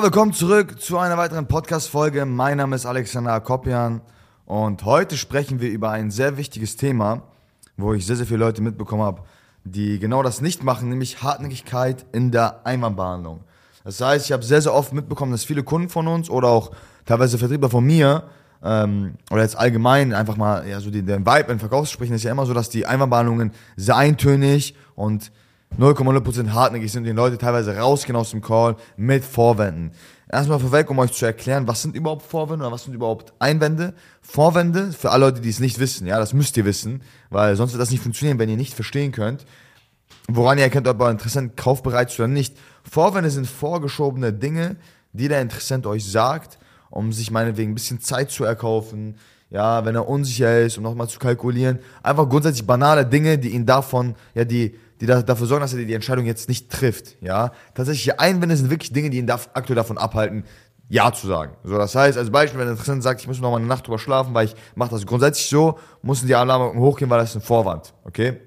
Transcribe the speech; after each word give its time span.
Willkommen 0.00 0.32
zurück 0.32 0.80
zu 0.80 0.96
einer 0.96 1.18
weiteren 1.18 1.46
Podcast-Folge. 1.46 2.24
Mein 2.24 2.56
Name 2.56 2.74
ist 2.76 2.86
Alexander 2.86 3.34
Akopian 3.34 4.00
und 4.46 4.86
heute 4.86 5.18
sprechen 5.18 5.60
wir 5.60 5.68
über 5.68 5.90
ein 5.90 6.10
sehr 6.10 6.38
wichtiges 6.38 6.76
Thema, 6.76 7.24
wo 7.76 7.92
ich 7.92 8.06
sehr, 8.06 8.16
sehr 8.16 8.24
viele 8.24 8.38
Leute 8.38 8.62
mitbekommen 8.62 9.02
habe, 9.02 9.22
die 9.64 9.98
genau 9.98 10.22
das 10.22 10.40
nicht 10.40 10.64
machen, 10.64 10.88
nämlich 10.88 11.22
Hartnäckigkeit 11.22 12.06
in 12.10 12.30
der 12.30 12.66
Einwandbehandlung. 12.66 13.44
Das 13.84 14.00
heißt, 14.00 14.24
ich 14.24 14.32
habe 14.32 14.42
sehr, 14.42 14.62
sehr 14.62 14.72
oft 14.72 14.94
mitbekommen, 14.94 15.30
dass 15.30 15.44
viele 15.44 15.62
Kunden 15.62 15.90
von 15.90 16.08
uns 16.08 16.30
oder 16.30 16.48
auch 16.48 16.70
teilweise 17.04 17.36
Vertriebler 17.36 17.68
von 17.68 17.84
mir 17.84 18.24
ähm, 18.64 19.16
oder 19.30 19.42
jetzt 19.42 19.58
allgemein 19.58 20.14
einfach 20.14 20.38
mal, 20.38 20.66
ja, 20.66 20.80
so 20.80 20.90
der 20.90 21.04
Vibe 21.04 21.52
in 21.52 21.58
Verkaufsgesprächen 21.58 22.14
ist 22.16 22.22
ja 22.22 22.32
immer 22.32 22.46
so, 22.46 22.54
dass 22.54 22.70
die 22.70 22.86
Einwandbehandlungen 22.86 23.52
sehr 23.76 23.96
eintönig 23.96 24.74
und 24.94 25.30
0,0% 25.78 26.50
hartnäckig 26.50 26.92
sind 26.92 27.04
die 27.04 27.12
Leute 27.12 27.38
teilweise 27.38 27.76
rausgehen 27.76 28.16
aus 28.16 28.30
dem 28.30 28.42
Call 28.42 28.76
mit 28.96 29.24
Vorwänden. 29.24 29.92
Erstmal 30.30 30.60
vorweg, 30.60 30.90
um 30.90 30.98
euch 30.98 31.12
zu 31.12 31.24
erklären, 31.24 31.66
was 31.66 31.82
sind 31.82 31.96
überhaupt 31.96 32.22
Vorwände 32.22 32.64
oder 32.64 32.72
was 32.72 32.84
sind 32.84 32.94
überhaupt 32.94 33.32
Einwände. 33.38 33.94
Vorwände, 34.20 34.92
für 34.92 35.10
alle 35.10 35.26
Leute, 35.26 35.40
die 35.40 35.48
es 35.48 35.60
nicht 35.60 35.78
wissen, 35.78 36.06
ja, 36.06 36.18
das 36.18 36.34
müsst 36.34 36.56
ihr 36.56 36.64
wissen, 36.64 37.02
weil 37.30 37.56
sonst 37.56 37.72
wird 37.72 37.80
das 37.80 37.90
nicht 37.90 38.02
funktionieren, 38.02 38.38
wenn 38.38 38.48
ihr 38.48 38.56
nicht 38.56 38.74
verstehen 38.74 39.12
könnt, 39.12 39.46
woran 40.28 40.58
ihr 40.58 40.64
erkennt, 40.64 40.88
ob 40.88 41.00
euer 41.00 41.10
Interessent 41.10 41.56
kaufbereit 41.56 42.10
ist 42.10 42.18
oder 42.18 42.28
nicht. 42.28 42.56
Vorwände 42.90 43.30
sind 43.30 43.46
vorgeschobene 43.46 44.32
Dinge, 44.32 44.76
die 45.12 45.28
der 45.28 45.40
Interessent 45.40 45.86
euch 45.86 46.04
sagt, 46.04 46.58
um 46.90 47.12
sich 47.12 47.30
meinetwegen 47.30 47.72
ein 47.72 47.74
bisschen 47.74 48.00
Zeit 48.00 48.30
zu 48.30 48.44
erkaufen, 48.44 49.16
ja, 49.50 49.84
wenn 49.84 49.94
er 49.94 50.08
unsicher 50.08 50.60
ist, 50.60 50.78
um 50.78 50.82
nochmal 50.82 51.08
zu 51.08 51.18
kalkulieren. 51.18 51.78
Einfach 52.02 52.28
grundsätzlich 52.28 52.66
banale 52.66 53.04
Dinge, 53.04 53.38
die 53.38 53.50
ihn 53.50 53.66
davon, 53.66 54.14
ja, 54.34 54.44
die, 54.44 54.78
die 55.02 55.06
da, 55.06 55.20
dafür 55.20 55.48
sorgen, 55.48 55.62
dass 55.62 55.74
er 55.74 55.84
die 55.84 55.94
Entscheidung 55.94 56.26
jetzt 56.26 56.48
nicht 56.48 56.70
trifft, 56.70 57.16
ja. 57.20 57.50
Tatsächlich 57.74 58.20
Einwände 58.20 58.56
sind 58.56 58.70
wirklich 58.70 58.92
Dinge, 58.92 59.10
die 59.10 59.18
ihn 59.18 59.26
da, 59.26 59.40
aktuell 59.52 59.74
davon 59.74 59.98
abhalten, 59.98 60.44
Ja 60.88 61.12
zu 61.12 61.26
sagen. 61.26 61.56
So, 61.64 61.76
das 61.76 61.96
heißt, 61.96 62.16
als 62.16 62.30
Beispiel, 62.30 62.60
wenn 62.60 62.68
ein 62.68 62.74
Interessent 62.74 63.02
sagt, 63.02 63.20
ich 63.20 63.26
muss 63.26 63.40
noch 63.40 63.50
mal 63.50 63.56
eine 63.56 63.66
Nacht 63.66 63.84
drüber 63.84 63.98
schlafen, 63.98 64.32
weil 64.32 64.46
ich 64.46 64.54
mache 64.76 64.90
das 64.90 65.04
grundsätzlich 65.04 65.48
so, 65.48 65.76
müssen 66.02 66.28
die 66.28 66.36
Alarmglocken 66.36 66.80
hochgehen, 66.80 67.10
weil 67.10 67.18
das 67.18 67.30
ist 67.30 67.36
ein 67.36 67.42
Vorwand, 67.42 67.94
okay? 68.04 68.40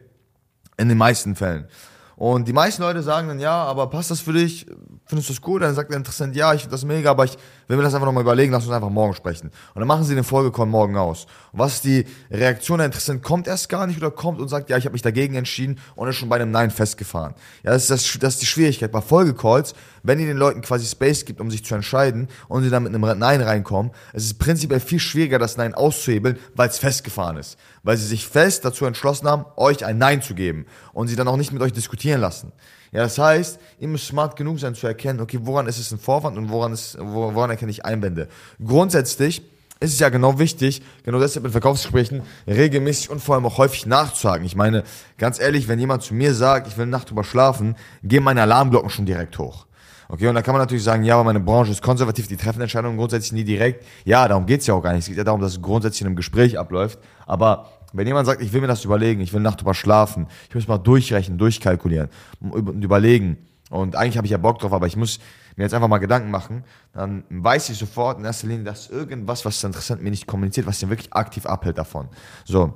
In 0.78 0.88
den 0.88 0.98
meisten 0.98 1.36
Fällen. 1.36 1.68
Und 2.16 2.48
die 2.48 2.54
meisten 2.54 2.82
Leute 2.84 3.04
sagen 3.04 3.28
dann, 3.28 3.42
ja, 3.42 3.64
aber 3.66 3.90
passt 3.90 4.10
das 4.10 4.22
für 4.22 4.32
dich? 4.32 4.66
Findest 5.08 5.30
du 5.30 5.34
das 5.34 5.42
gut? 5.42 5.62
Dann 5.62 5.76
sagt 5.76 5.92
der 5.92 5.98
Interessent, 5.98 6.36
ja, 6.36 6.52
ich 6.56 6.62
finde 6.62 6.72
das 6.72 6.84
mega, 6.84 7.12
aber 7.12 7.26
ich 7.26 7.38
will 7.68 7.78
mir 7.78 7.84
das 7.84 7.94
einfach 7.94 8.08
nochmal 8.08 8.24
überlegen, 8.24 8.52
lass 8.52 8.66
uns 8.66 8.74
einfach 8.74 8.90
morgen 8.90 9.14
sprechen. 9.14 9.52
Und 9.76 9.80
dann 9.80 9.88
machen 9.88 10.04
sie 10.04 10.16
den 10.16 10.24
Folgecall 10.24 10.66
morgen 10.66 10.98
aus. 10.98 11.28
Und 11.52 11.60
was 11.60 11.76
ist 11.76 11.84
die 11.84 12.08
Reaktion 12.32 12.80
der 12.80 12.88
Interessent? 12.88 13.22
Kommt 13.22 13.48
erst 13.48 13.70
gar 13.70 13.86
nicht 13.86 13.98
oder 13.98 14.10
kommt 14.10 14.40
und 14.40 14.48
sagt, 14.48 14.72
ja, 14.72 14.78
ich 14.78 14.86
habe 14.86 14.94
mich 14.94 15.04
dagegen 15.04 15.36
entschieden 15.36 15.80
und 15.96 16.08
ist 16.08 16.16
schon 16.16 16.28
bei 16.28 16.38
einem 16.38 16.50
Nein 16.50 16.72
festgefahren. 16.72 17.36
Ja, 17.64 17.72
das 17.72 17.84
ist, 17.84 17.92
das, 17.92 18.20
das 18.20 18.34
ist 18.34 18.42
die 18.42 18.48
Schwierigkeit. 18.48 18.92
Bei 18.92 19.02
Folgecalls, 19.02 19.76
wenn 20.02 20.20
ihr 20.20 20.26
den 20.26 20.38
Leuten 20.38 20.62
quasi 20.62 20.88
Space 20.88 21.24
gibt, 21.24 21.40
um 21.40 21.52
sich 21.52 21.64
zu 21.64 21.76
entscheiden 21.76 22.28
und 22.48 22.64
sie 22.64 22.72
dann 22.72 22.82
mit 22.82 22.96
einem 22.96 23.20
Nein 23.20 23.42
reinkommen, 23.42 23.92
es 24.12 24.26
ist 24.26 24.40
prinzipiell 24.40 24.80
viel 24.80 25.00
schwieriger, 25.00 25.38
das 25.38 25.56
Nein 25.56 25.76
auszuhebeln, 25.76 26.40
weil 26.56 26.70
es 26.70 26.80
festgefahren 26.80 27.38
ist. 27.38 27.58
Weil 27.84 27.98
sie 27.98 28.08
sich 28.08 28.28
fest 28.28 28.66
dazu 28.66 28.86
entschlossen 28.86 29.28
haben, 29.28 29.46
euch 29.56 29.86
ein 29.86 30.00
Nein 30.00 30.24
zu 30.24 30.34
geben 30.34 30.66
und 30.94 31.10
sie 31.10 31.16
dann 31.16 31.28
auch 31.28 31.38
nicht 31.38 31.52
mit 31.52 31.62
euch 31.62 31.74
diskutieren 31.74 32.22
lassen. 32.22 32.52
Ja, 32.96 33.04
das 33.04 33.18
heißt, 33.18 33.60
ihr 33.82 33.90
müsst 33.90 34.08
smart 34.08 34.38
genug 34.38 34.58
sein 34.58 34.74
zu 34.74 34.88
erkennen, 34.88 35.20
okay, 35.20 35.38
woran 35.42 35.68
ist 35.68 35.80
es 35.80 35.92
ein 35.92 36.00
Vorwand 36.00 36.38
und 36.38 36.50
woran, 36.50 36.72
ist, 36.72 36.98
woran 36.98 37.50
erkenne 37.50 37.70
ich 37.70 37.84
Einwände. 37.84 38.30
Grundsätzlich 38.66 39.42
ist 39.82 39.92
es 39.92 40.00
ja 40.00 40.08
genau 40.08 40.40
wichtig, 40.40 40.82
genau 41.04 41.20
deshalb 41.20 41.46
in 41.46 41.52
Verkaufsgesprächen 41.52 42.22
regelmäßig 42.48 43.10
und 43.10 43.22
vor 43.22 43.36
allem 43.36 43.46
auch 43.48 43.58
häufig 43.58 43.86
nachzuhaken. 43.86 44.46
Ich 44.46 44.56
meine, 44.56 44.86
ganz 45.18 45.42
ehrlich, 45.42 45.68
wenn 45.68 45.78
jemand 45.78 46.04
zu 46.04 46.14
mir 46.14 46.34
sagt, 46.34 46.68
ich 46.68 46.78
will 46.78 46.84
eine 46.84 46.92
Nacht 46.92 47.10
drüber 47.10 47.26
schlafen, 47.26 47.76
gehen 48.02 48.24
meine 48.24 48.42
Alarmglocken 48.44 48.90
schon 48.90 49.06
direkt 49.06 49.38
hoch. 49.40 49.66
Okay, 50.08 50.30
und 50.30 50.36
da 50.36 50.42
kann 50.42 50.54
man 50.54 50.62
natürlich 50.62 50.86
sagen, 50.86 51.04
ja, 51.04 51.16
aber 51.16 51.26
meine 51.26 51.42
Branche 51.42 51.72
ist 51.72 51.82
konservativ, 51.82 52.30
die 52.30 52.38
treffen 52.38 52.62
Entscheidungen 52.62 52.96
grundsätzlich 52.96 53.34
nie 53.34 53.44
direkt. 53.44 53.86
Ja, 54.06 54.26
darum 54.26 54.46
geht's 54.46 54.68
ja 54.68 54.74
auch 54.74 54.82
gar 54.82 54.94
nicht. 54.94 55.02
Es 55.02 55.08
geht 55.10 55.18
ja 55.18 55.26
darum, 55.26 55.42
dass 55.42 55.52
es 55.52 55.62
grundsätzlich 55.62 56.00
in 56.00 56.08
einem 56.08 56.16
Gespräch 56.16 56.58
abläuft. 56.58 57.00
Aber 57.26 57.72
wenn 57.98 58.08
jemand 58.08 58.26
sagt, 58.26 58.42
ich 58.42 58.54
will 58.54 58.62
mir 58.62 58.68
das 58.68 58.84
überlegen, 58.84 59.22
ich 59.22 59.34
will 59.34 59.42
Nacht 59.42 59.62
drüber 59.62 59.74
schlafen, 59.74 60.28
ich 60.50 60.56
muss 60.56 60.68
mal 60.68 60.78
durchrechnen, 60.78 61.38
durchkalkulieren 61.38 62.10
und 62.40 62.84
überlegen. 62.84 63.38
Und 63.70 63.96
eigentlich 63.96 64.18
habe 64.18 64.28
ich 64.28 64.32
ja 64.32 64.38
Bock 64.38 64.60
drauf, 64.60 64.74
aber 64.74 64.88
ich 64.88 64.96
muss 64.96 65.20
mir 65.56 65.64
jetzt 65.64 65.74
einfach 65.74 65.88
mal 65.88 65.98
Gedanken 65.98 66.30
machen, 66.30 66.64
dann 66.94 67.24
weiß 67.30 67.70
ich 67.70 67.78
sofort 67.78 68.20
in 68.20 68.26
erster 68.26 68.48
Linie, 68.48 68.66
dass 68.66 68.90
irgendwas, 68.90 69.46
was 69.46 69.64
interessant 69.64 70.04
mir 70.04 70.12
nicht 70.12 70.28
kommuniziert, 70.28 70.68
was 70.68 70.80
den 70.80 70.90
wirklich 70.90 71.14
aktiv 71.14 71.46
abhält 71.46 71.78
davon. 71.78 72.10
So, 72.44 72.74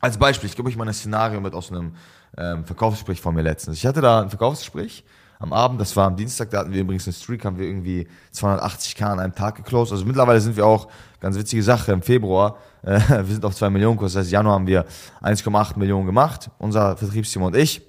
als 0.00 0.18
Beispiel, 0.18 0.48
ich 0.48 0.56
gebe 0.56 0.68
euch 0.68 0.76
mal 0.76 0.88
ein 0.88 0.94
Szenario 0.94 1.40
mit 1.40 1.54
aus 1.54 1.70
einem 1.70 1.94
ähm, 2.36 2.64
Verkaufsgespräch 2.64 3.20
von 3.20 3.34
mir 3.34 3.42
letztens. 3.42 3.78
Ich 3.78 3.86
hatte 3.86 4.00
da 4.00 4.22
ein 4.22 4.30
Verkaufsgespräch 4.30 5.04
am 5.40 5.54
Abend, 5.54 5.80
das 5.80 5.96
war 5.96 6.06
am 6.06 6.16
Dienstag, 6.16 6.50
da 6.50 6.58
hatten 6.58 6.72
wir 6.72 6.82
übrigens 6.82 7.06
eine 7.06 7.14
Streak, 7.14 7.46
haben 7.46 7.58
wir 7.58 7.66
irgendwie 7.66 8.06
280k 8.34 9.04
an 9.04 9.20
einem 9.20 9.34
Tag 9.34 9.56
geclosed. 9.56 9.90
Also 9.90 10.04
mittlerweile 10.04 10.40
sind 10.40 10.54
wir 10.54 10.66
auch, 10.66 10.88
ganz 11.18 11.36
witzige 11.36 11.62
Sache, 11.62 11.92
im 11.92 12.02
Februar, 12.02 12.58
äh, 12.82 13.00
wir 13.08 13.24
sind 13.24 13.44
auf 13.44 13.56
2 13.56 13.70
Millionen 13.70 13.96
Kurs, 13.96 14.12
das 14.12 14.24
heißt, 14.24 14.32
Januar 14.32 14.54
haben 14.54 14.66
wir 14.66 14.84
1,8 15.22 15.78
Millionen 15.78 16.04
gemacht, 16.04 16.50
unser 16.58 16.94
Vertriebsteam 16.94 17.42
und 17.42 17.56
ich, 17.56 17.80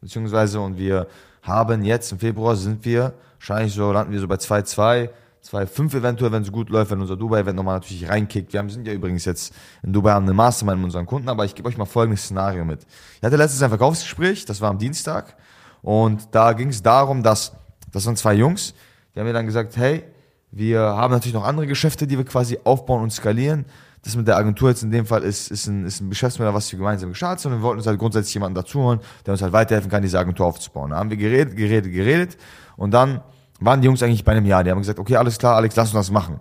beziehungsweise, 0.00 0.60
und 0.60 0.78
wir 0.78 1.08
haben 1.42 1.84
jetzt 1.84 2.12
im 2.12 2.20
Februar 2.20 2.54
sind 2.54 2.84
wir, 2.84 3.12
wahrscheinlich 3.38 3.74
so, 3.74 3.90
landen 3.90 4.12
wir 4.12 4.20
so 4.20 4.28
bei 4.28 4.36
2,2, 4.36 5.10
2,5 5.44 5.96
eventuell, 5.96 6.30
wenn 6.30 6.42
es 6.42 6.52
gut 6.52 6.70
läuft, 6.70 6.92
wenn 6.92 7.00
unser 7.00 7.16
Dubai-Event 7.16 7.56
nochmal 7.56 7.76
natürlich 7.76 8.08
reinkickt. 8.08 8.52
Wir 8.52 8.68
sind 8.68 8.86
ja 8.86 8.92
übrigens 8.92 9.24
jetzt 9.24 9.52
in 9.82 9.92
Dubai, 9.92 10.12
haben 10.12 10.26
eine 10.26 10.34
Mastermind 10.34 10.78
mit 10.78 10.84
unseren 10.84 11.06
Kunden, 11.06 11.28
aber 11.28 11.44
ich 11.44 11.54
gebe 11.56 11.68
euch 11.68 11.78
mal 11.78 11.86
folgendes 11.86 12.24
Szenario 12.24 12.64
mit. 12.64 12.86
Ich 13.16 13.22
hatte 13.22 13.36
letztens 13.36 13.62
ein 13.62 13.70
Verkaufsgespräch, 13.70 14.44
das 14.44 14.60
war 14.60 14.70
am 14.70 14.78
Dienstag, 14.78 15.34
und 15.82 16.28
da 16.34 16.52
ging 16.52 16.68
es 16.68 16.82
darum, 16.82 17.22
dass, 17.22 17.52
das 17.92 18.04
sind 18.04 18.18
zwei 18.18 18.34
Jungs, 18.34 18.74
die 19.14 19.20
haben 19.20 19.26
mir 19.26 19.32
dann 19.32 19.46
gesagt, 19.46 19.76
hey, 19.76 20.04
wir 20.52 20.80
haben 20.80 21.12
natürlich 21.12 21.34
noch 21.34 21.44
andere 21.44 21.66
Geschäfte, 21.66 22.06
die 22.06 22.18
wir 22.18 22.24
quasi 22.24 22.58
aufbauen 22.64 23.02
und 23.02 23.12
skalieren. 23.12 23.64
Das 24.02 24.16
mit 24.16 24.26
der 24.26 24.36
Agentur 24.36 24.70
jetzt 24.70 24.82
in 24.82 24.90
dem 24.90 25.04
Fall 25.04 25.22
ist, 25.22 25.50
ist, 25.50 25.66
ein, 25.66 25.84
ist 25.84 26.00
ein 26.00 26.08
Geschäftsmodell, 26.08 26.54
was 26.54 26.72
wir 26.72 26.78
gemeinsam 26.78 27.10
gestartet 27.10 27.44
haben. 27.44 27.52
Wir 27.52 27.62
wollten 27.62 27.78
uns 27.78 27.86
halt 27.86 27.98
grundsätzlich 27.98 28.32
jemanden 28.34 28.54
dazu 28.54 28.80
holen, 28.80 29.00
der 29.26 29.32
uns 29.32 29.42
halt 29.42 29.52
weiterhelfen 29.52 29.90
kann, 29.90 30.02
diese 30.02 30.18
Agentur 30.18 30.46
aufzubauen. 30.46 30.90
Da 30.90 30.96
haben 30.96 31.10
wir 31.10 31.18
geredet, 31.18 31.54
geredet, 31.54 31.92
geredet. 31.92 32.38
Und 32.76 32.92
dann 32.92 33.20
waren 33.60 33.82
die 33.82 33.86
Jungs 33.86 34.02
eigentlich 34.02 34.24
bei 34.24 34.32
einem 34.32 34.46
Jahr. 34.46 34.64
Die 34.64 34.70
haben 34.70 34.78
gesagt, 34.78 34.98
okay, 34.98 35.16
alles 35.16 35.38
klar, 35.38 35.56
Alex, 35.56 35.76
lass 35.76 35.88
uns 35.88 36.06
das 36.06 36.10
machen. 36.10 36.40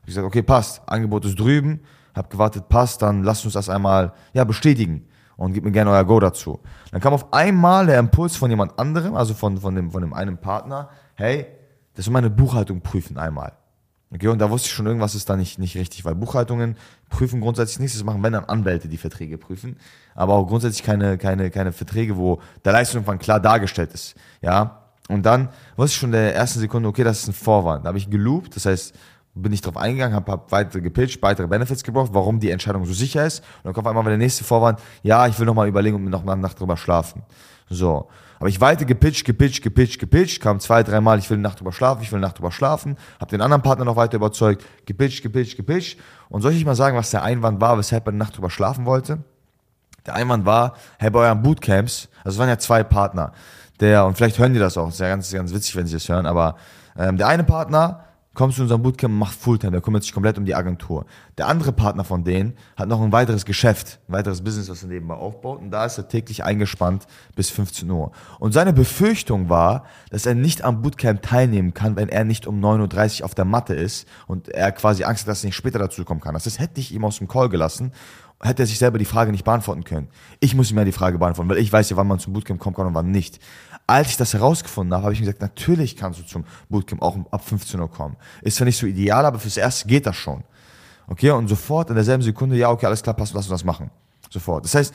Ich 0.00 0.06
gesagt, 0.06 0.26
okay, 0.26 0.42
passt. 0.42 0.80
Angebot 0.86 1.26
ist 1.26 1.38
drüben. 1.38 1.80
Hab 2.14 2.30
gewartet, 2.30 2.68
passt, 2.68 3.02
dann 3.02 3.22
lasst 3.22 3.44
uns 3.44 3.54
das 3.54 3.68
einmal, 3.68 4.12
ja, 4.32 4.44
bestätigen 4.44 5.06
und 5.36 5.52
gib 5.52 5.64
mir 5.64 5.72
gerne 5.72 5.90
euer 5.90 6.04
Go 6.04 6.20
dazu. 6.20 6.60
Dann 6.90 7.00
kam 7.00 7.12
auf 7.12 7.32
einmal 7.32 7.86
der 7.86 7.98
Impuls 7.98 8.36
von 8.36 8.50
jemand 8.50 8.78
anderem, 8.78 9.14
also 9.14 9.34
von, 9.34 9.58
von, 9.58 9.74
dem, 9.74 9.90
von 9.90 10.02
dem 10.02 10.12
einen 10.12 10.38
Partner, 10.38 10.88
hey, 11.14 11.46
das 11.94 12.04
soll 12.04 12.12
meine 12.12 12.30
Buchhaltung 12.30 12.80
prüfen 12.80 13.18
einmal. 13.18 13.52
Okay, 14.12 14.28
und 14.28 14.38
da 14.38 14.48
wusste 14.48 14.68
ich 14.68 14.72
schon, 14.72 14.86
irgendwas 14.86 15.16
ist 15.16 15.28
da 15.28 15.36
nicht, 15.36 15.58
nicht 15.58 15.76
richtig, 15.76 16.04
weil 16.04 16.14
Buchhaltungen 16.14 16.76
prüfen 17.08 17.40
grundsätzlich 17.40 17.80
nichts, 17.80 17.96
das 17.96 18.04
machen 18.04 18.22
wenn 18.22 18.32
dann 18.32 18.44
Anwälte 18.44 18.86
die 18.86 18.96
Verträge 18.96 19.38
prüfen, 19.38 19.76
aber 20.14 20.34
auch 20.34 20.46
grundsätzlich 20.46 20.84
keine, 20.84 21.18
keine, 21.18 21.50
keine 21.50 21.72
Verträge, 21.72 22.16
wo 22.16 22.40
der 22.64 22.74
Leistungsumfang 22.74 23.18
klar 23.18 23.40
dargestellt 23.40 23.92
ist. 23.92 24.14
Ja, 24.40 24.84
und 25.08 25.26
dann 25.26 25.48
wusste 25.76 25.94
ich 25.94 26.00
schon 26.00 26.08
in 26.10 26.12
der 26.12 26.34
ersten 26.34 26.60
Sekunde, 26.60 26.88
okay, 26.88 27.02
das 27.02 27.20
ist 27.20 27.28
ein 27.28 27.34
Vorwand. 27.34 27.84
Da 27.84 27.88
habe 27.88 27.98
ich 27.98 28.08
geloopt, 28.08 28.54
das 28.54 28.66
heißt, 28.66 28.94
bin 29.34 29.52
ich 29.52 29.60
drauf 29.60 29.76
eingegangen, 29.76 30.14
habe 30.14 30.30
hab 30.30 30.52
weitere 30.52 30.80
gepitcht, 30.80 31.20
weitere 31.22 31.46
Benefits 31.48 31.82
gebraucht, 31.82 32.10
warum 32.12 32.38
die 32.38 32.50
Entscheidung 32.50 32.84
so 32.84 32.92
sicher 32.92 33.26
ist. 33.26 33.40
Und 33.40 33.64
dann 33.64 33.74
kommt 33.74 33.86
einmal 33.86 34.04
der 34.04 34.16
nächste 34.16 34.44
Vorwand, 34.44 34.80
ja, 35.02 35.26
ich 35.26 35.38
will 35.38 35.46
nochmal 35.46 35.66
überlegen 35.66 35.96
und 35.96 36.04
mir 36.04 36.10
noch 36.10 36.26
eine 36.26 36.40
Nacht 36.40 36.60
drüber 36.60 36.76
schlafen. 36.76 37.22
So. 37.68 38.08
Aber 38.38 38.48
ich 38.48 38.60
weiter 38.60 38.84
gepitcht, 38.84 39.24
gepitcht, 39.24 39.62
gepitcht, 39.62 39.98
gepitcht, 39.98 40.42
kam 40.42 40.60
zwei, 40.60 40.82
dreimal, 40.82 41.18
ich 41.18 41.30
will 41.30 41.36
eine 41.36 41.42
Nacht 41.42 41.60
drüber 41.60 41.72
schlafen, 41.72 42.02
ich 42.02 42.12
will 42.12 42.18
eine 42.18 42.26
Nacht 42.26 42.38
drüber 42.38 42.52
schlafen, 42.52 42.96
habe 43.20 43.30
den 43.30 43.40
anderen 43.40 43.62
Partner 43.62 43.84
noch 43.84 43.96
weiter 43.96 44.16
überzeugt, 44.16 44.64
gepitcht, 44.86 45.22
gepitcht, 45.22 45.56
gepitcht. 45.56 45.98
Und 46.28 46.42
soll 46.42 46.52
ich 46.52 46.64
mal 46.64 46.74
sagen, 46.74 46.96
was 46.96 47.10
der 47.10 47.22
Einwand 47.22 47.60
war, 47.60 47.78
weshalb 47.78 48.06
er 48.06 48.12
Nacht 48.12 48.36
drüber 48.36 48.50
schlafen 48.50 48.86
wollte? 48.86 49.18
Der 50.06 50.14
Einwand 50.14 50.44
war, 50.44 50.74
hey, 50.98 51.10
bei 51.10 51.20
euren 51.20 51.42
Bootcamps, 51.42 52.08
also 52.22 52.36
es 52.36 52.38
waren 52.38 52.48
ja 52.48 52.58
zwei 52.58 52.82
Partner, 52.82 53.32
der, 53.80 54.04
und 54.04 54.16
vielleicht 54.16 54.38
hören 54.38 54.52
die 54.52 54.58
das 54.58 54.76
auch, 54.76 54.88
ist 54.88 55.00
ja 55.00 55.08
ganz, 55.08 55.32
ganz 55.32 55.52
witzig, 55.54 55.74
wenn 55.76 55.86
sie 55.86 55.94
das 55.94 56.08
hören, 56.08 56.26
aber 56.26 56.56
ähm, 56.96 57.16
der 57.16 57.28
eine 57.28 57.44
Partner 57.44 58.04
kommst 58.34 58.58
du 58.58 58.62
in 58.62 58.64
unserem 58.64 58.82
Bootcamp 58.82 59.12
und 59.12 59.18
machst 59.18 59.40
Fulltime, 59.40 59.72
der 59.72 59.80
kümmert 59.80 60.02
sich 60.02 60.12
komplett 60.12 60.36
um 60.38 60.44
die 60.44 60.54
Agentur. 60.54 61.06
Der 61.38 61.48
andere 61.48 61.72
Partner 61.72 62.04
von 62.04 62.24
denen 62.24 62.54
hat 62.76 62.88
noch 62.88 63.00
ein 63.00 63.12
weiteres 63.12 63.44
Geschäft, 63.44 64.00
ein 64.08 64.12
weiteres 64.12 64.42
Business, 64.42 64.68
was 64.68 64.82
er 64.82 64.88
nebenbei 64.88 65.14
aufbaut 65.14 65.60
und 65.60 65.70
da 65.70 65.86
ist 65.86 65.98
er 65.98 66.08
täglich 66.08 66.44
eingespannt 66.44 67.06
bis 67.36 67.50
15 67.50 67.90
Uhr. 67.90 68.12
Und 68.38 68.52
seine 68.52 68.72
Befürchtung 68.72 69.48
war, 69.48 69.84
dass 70.10 70.26
er 70.26 70.34
nicht 70.34 70.62
am 70.62 70.82
Bootcamp 70.82 71.22
teilnehmen 71.22 71.74
kann, 71.74 71.96
wenn 71.96 72.08
er 72.08 72.24
nicht 72.24 72.46
um 72.46 72.60
9.30 72.60 73.20
Uhr 73.20 73.24
auf 73.24 73.34
der 73.34 73.44
Matte 73.44 73.74
ist 73.74 74.06
und 74.26 74.48
er 74.48 74.72
quasi 74.72 75.04
Angst 75.04 75.22
hat, 75.22 75.28
dass 75.28 75.44
er 75.44 75.48
nicht 75.48 75.56
später 75.56 75.78
dazu 75.78 76.04
kommen 76.04 76.20
kann. 76.20 76.34
Das 76.34 76.58
hätte 76.58 76.80
ich 76.80 76.92
ihm 76.92 77.04
aus 77.04 77.18
dem 77.18 77.28
Call 77.28 77.48
gelassen 77.48 77.92
hätte 78.40 78.62
er 78.62 78.66
sich 78.66 78.78
selber 78.78 78.98
die 78.98 79.04
Frage 79.04 79.30
nicht 79.30 79.44
beantworten 79.44 79.84
können. 79.84 80.08
Ich 80.40 80.54
muss 80.54 80.70
ihm 80.70 80.78
ja 80.78 80.84
die 80.84 80.92
Frage 80.92 81.18
beantworten, 81.18 81.50
weil 81.50 81.58
ich 81.58 81.72
weiß 81.72 81.90
ja, 81.90 81.96
wann 81.96 82.06
man 82.06 82.18
zum 82.18 82.32
Bootcamp 82.32 82.60
kommen 82.60 82.76
kann 82.76 82.86
und 82.86 82.94
wann 82.94 83.10
nicht. 83.10 83.38
Als 83.86 84.08
ich 84.08 84.16
das 84.16 84.34
herausgefunden 84.34 84.94
habe, 84.94 85.04
habe 85.04 85.14
ich 85.14 85.20
mir 85.20 85.26
gesagt, 85.26 85.42
natürlich 85.42 85.96
kannst 85.96 86.20
du 86.20 86.24
zum 86.24 86.44
Bootcamp 86.68 87.02
auch 87.02 87.16
ab 87.30 87.46
15 87.46 87.80
Uhr 87.80 87.90
kommen. 87.90 88.16
Ist 88.42 88.56
zwar 88.56 88.64
nicht 88.64 88.78
so 88.78 88.86
ideal, 88.86 89.24
aber 89.24 89.38
fürs 89.38 89.56
Erste 89.56 89.88
geht 89.88 90.06
das 90.06 90.16
schon. 90.16 90.42
Okay, 91.06 91.30
und 91.30 91.48
sofort 91.48 91.90
in 91.90 91.96
derselben 91.96 92.22
Sekunde, 92.22 92.56
ja, 92.56 92.70
okay, 92.70 92.86
alles 92.86 93.02
klar, 93.02 93.14
passt, 93.14 93.34
lass 93.34 93.44
uns 93.44 93.50
das 93.50 93.64
machen. 93.64 93.90
Sofort. 94.30 94.64
Das 94.64 94.74
heißt, 94.74 94.94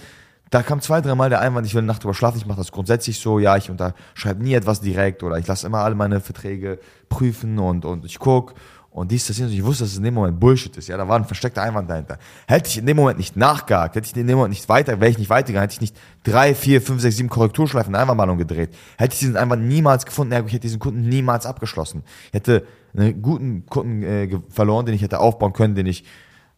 Da 0.52 0.64
kam 0.64 0.82
zwei, 0.82 1.00
dreimal 1.00 1.30
der 1.30 1.42
Einwand, 1.42 1.68
ich 1.68 1.76
will 1.76 1.80
eine 1.80 1.88
Nacht 1.88 2.04
drüber 2.04 2.16
schlafen, 2.16 2.40
ich 2.40 2.48
mache 2.48 2.58
das 2.58 2.72
grundsätzlich 2.72 3.20
so, 3.20 3.38
ja, 3.38 3.56
ich 3.56 3.70
unterschreibe 3.70 4.44
nie 4.44 4.56
etwas 4.56 4.82
direkt 4.82 5.22
oder 5.22 5.38
ich 5.38 5.46
lasse 5.46 5.68
immer 5.68 5.80
alle 5.80 5.94
meine 5.94 6.22
Verträge 6.22 6.80
prüfen 7.08 7.60
und, 7.60 7.86
und 7.86 8.04
ich 8.04 8.18
gucke 8.18 8.56
und 8.92 9.12
dies, 9.12 9.28
das, 9.28 9.40
und 9.40 9.52
ich 9.52 9.64
wusste, 9.64 9.84
dass 9.84 9.92
es 9.92 9.98
in 9.98 10.04
dem 10.04 10.16
Moment 10.16 10.40
Bullshit 10.40 10.76
ist, 10.76 10.88
ja, 10.88 10.98
da 10.98 11.08
war 11.08 11.16
ein 11.16 11.26
versteckter 11.26 11.62
Einwand 11.62 11.90
dahinter. 11.90 12.18
Hätte 12.48 12.70
ich 12.70 12.78
in 12.78 12.86
dem 12.86 12.98
Moment 12.98 13.18
nicht 13.18 13.38
nachgehakt, 13.38 13.96
hätte 13.96 14.08
ich 14.08 14.16
in 14.16 14.28
dem 14.28 14.36
Moment 14.36 14.54
nicht 14.54 14.68
weiter, 14.68 15.00
wäre 15.00 15.12
ich 15.12 15.18
nicht 15.18 15.30
weitergegangen, 15.30 15.70
hätte 15.70 15.76
ich 15.76 15.82
nicht 15.82 15.96
drei, 16.24 16.56
vier, 16.56 16.82
fünf, 16.82 17.02
sechs, 17.02 17.18
sieben 17.18 17.30
Korrekturschleifen 17.30 17.94
in 17.94 18.00
Einwandmalung 18.00 18.38
gedreht, 18.38 18.76
hätte 18.98 19.14
ich 19.14 19.20
diesen 19.20 19.38
Einwand 19.38 19.68
niemals 19.68 20.06
gefunden, 20.06 20.34
ich 20.34 20.54
hätte 20.54 20.62
diesen 20.62 20.80
Kunden 20.80 21.08
niemals 21.08 21.46
abgeschlossen. 21.46 22.04
Ich 22.28 22.34
hätte 22.34 22.66
einen 22.96 23.22
guten 23.22 23.66
Kunden 23.68 24.04
äh, 24.04 24.40
verloren, 24.50 24.86
den 24.86 24.96
ich 24.96 25.04
hätte 25.04 25.20
aufbauen 25.20 25.54
können, 25.54 25.76
den 25.76 25.86
ich 25.86 26.04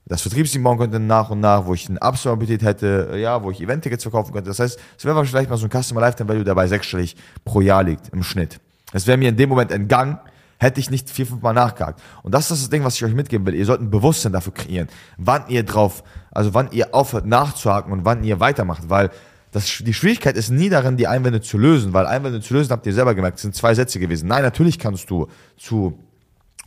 das 0.06 0.22
Vertriebsteam 0.22 0.64
bauen 0.64 0.78
könnte 0.78 1.00
nach 1.00 1.30
und 1.30 1.42
nach, 1.42 1.66
wo 1.66 1.74
ich 1.74 1.88
ein 1.88 1.98
Upsell-Appetit 1.98 2.64
hätte, 2.64 3.18
ja, 3.18 3.44
wo 3.44 3.52
ich 3.52 3.62
Event-Tickets 3.62 4.04
verkaufen 4.04 4.34
könnte. 4.34 4.50
Das 4.50 4.60
heißt, 4.60 4.80
es 4.98 5.06
wäre 5.06 5.26
vielleicht 5.26 5.50
mal 5.50 5.58
so 5.58 5.68
ein 5.68 5.84
Customer 5.84 6.02
Lifetime 6.02 6.30
Value, 6.30 6.44
der 6.44 6.56
bei 6.56 6.68
sechsstellig 6.68 7.16
pro 7.46 7.62
Jahr 7.62 7.84
liegt 7.84 8.10
im 8.10 8.24
Schnitt. 8.24 8.60
Es 8.94 9.06
wäre 9.08 9.18
mir 9.18 9.30
in 9.30 9.38
dem 9.38 9.50
Moment 9.50 9.72
entgangen, 9.72 10.18
hätte 10.62 10.80
ich 10.80 10.92
nicht 10.92 11.10
vier, 11.10 11.26
fünf 11.26 11.42
Mal 11.42 11.54
nachgehakt. 11.54 12.02
Und 12.22 12.36
das 12.36 12.52
ist 12.52 12.62
das 12.62 12.70
Ding, 12.70 12.84
was 12.84 12.96
ich 12.96 13.04
euch 13.04 13.16
mitgeben 13.16 13.48
will. 13.48 13.56
Ihr 13.56 13.66
sollt 13.66 13.82
ein 13.82 13.90
Bewusstsein 13.90 14.32
dafür 14.32 14.54
kreieren, 14.54 14.90
wann 15.18 15.48
ihr 15.48 15.64
drauf, 15.64 16.04
also 16.30 16.54
wann 16.54 16.72
ihr 16.72 16.94
aufhört 16.94 17.26
nachzuhaken 17.26 17.92
und 17.92 18.06
wann 18.06 18.24
ihr 18.24 18.40
weitermacht, 18.40 18.88
weil 18.88 19.10
das, 19.52 19.66
die 19.80 19.94
Schwierigkeit 19.94 20.38
ist 20.38 20.52
nie 20.52 20.70
darin, 20.70 20.98
die 20.98 21.08
Einwände 21.08 21.42
zu 21.42 21.58
lösen, 21.58 21.94
weil 21.94 22.06
Einwände 22.06 22.42
zu 22.42 22.54
lösen, 22.54 22.72
habt 22.72 22.86
ihr 22.86 22.94
selber 22.94 23.16
gemerkt, 23.16 23.40
sind 23.40 23.56
zwei 23.56 23.74
Sätze 23.74 24.00
gewesen. 24.00 24.28
Nein, 24.28 24.44
natürlich 24.44 24.78
kannst 24.78 25.10
du 25.10 25.28
zu 25.58 25.98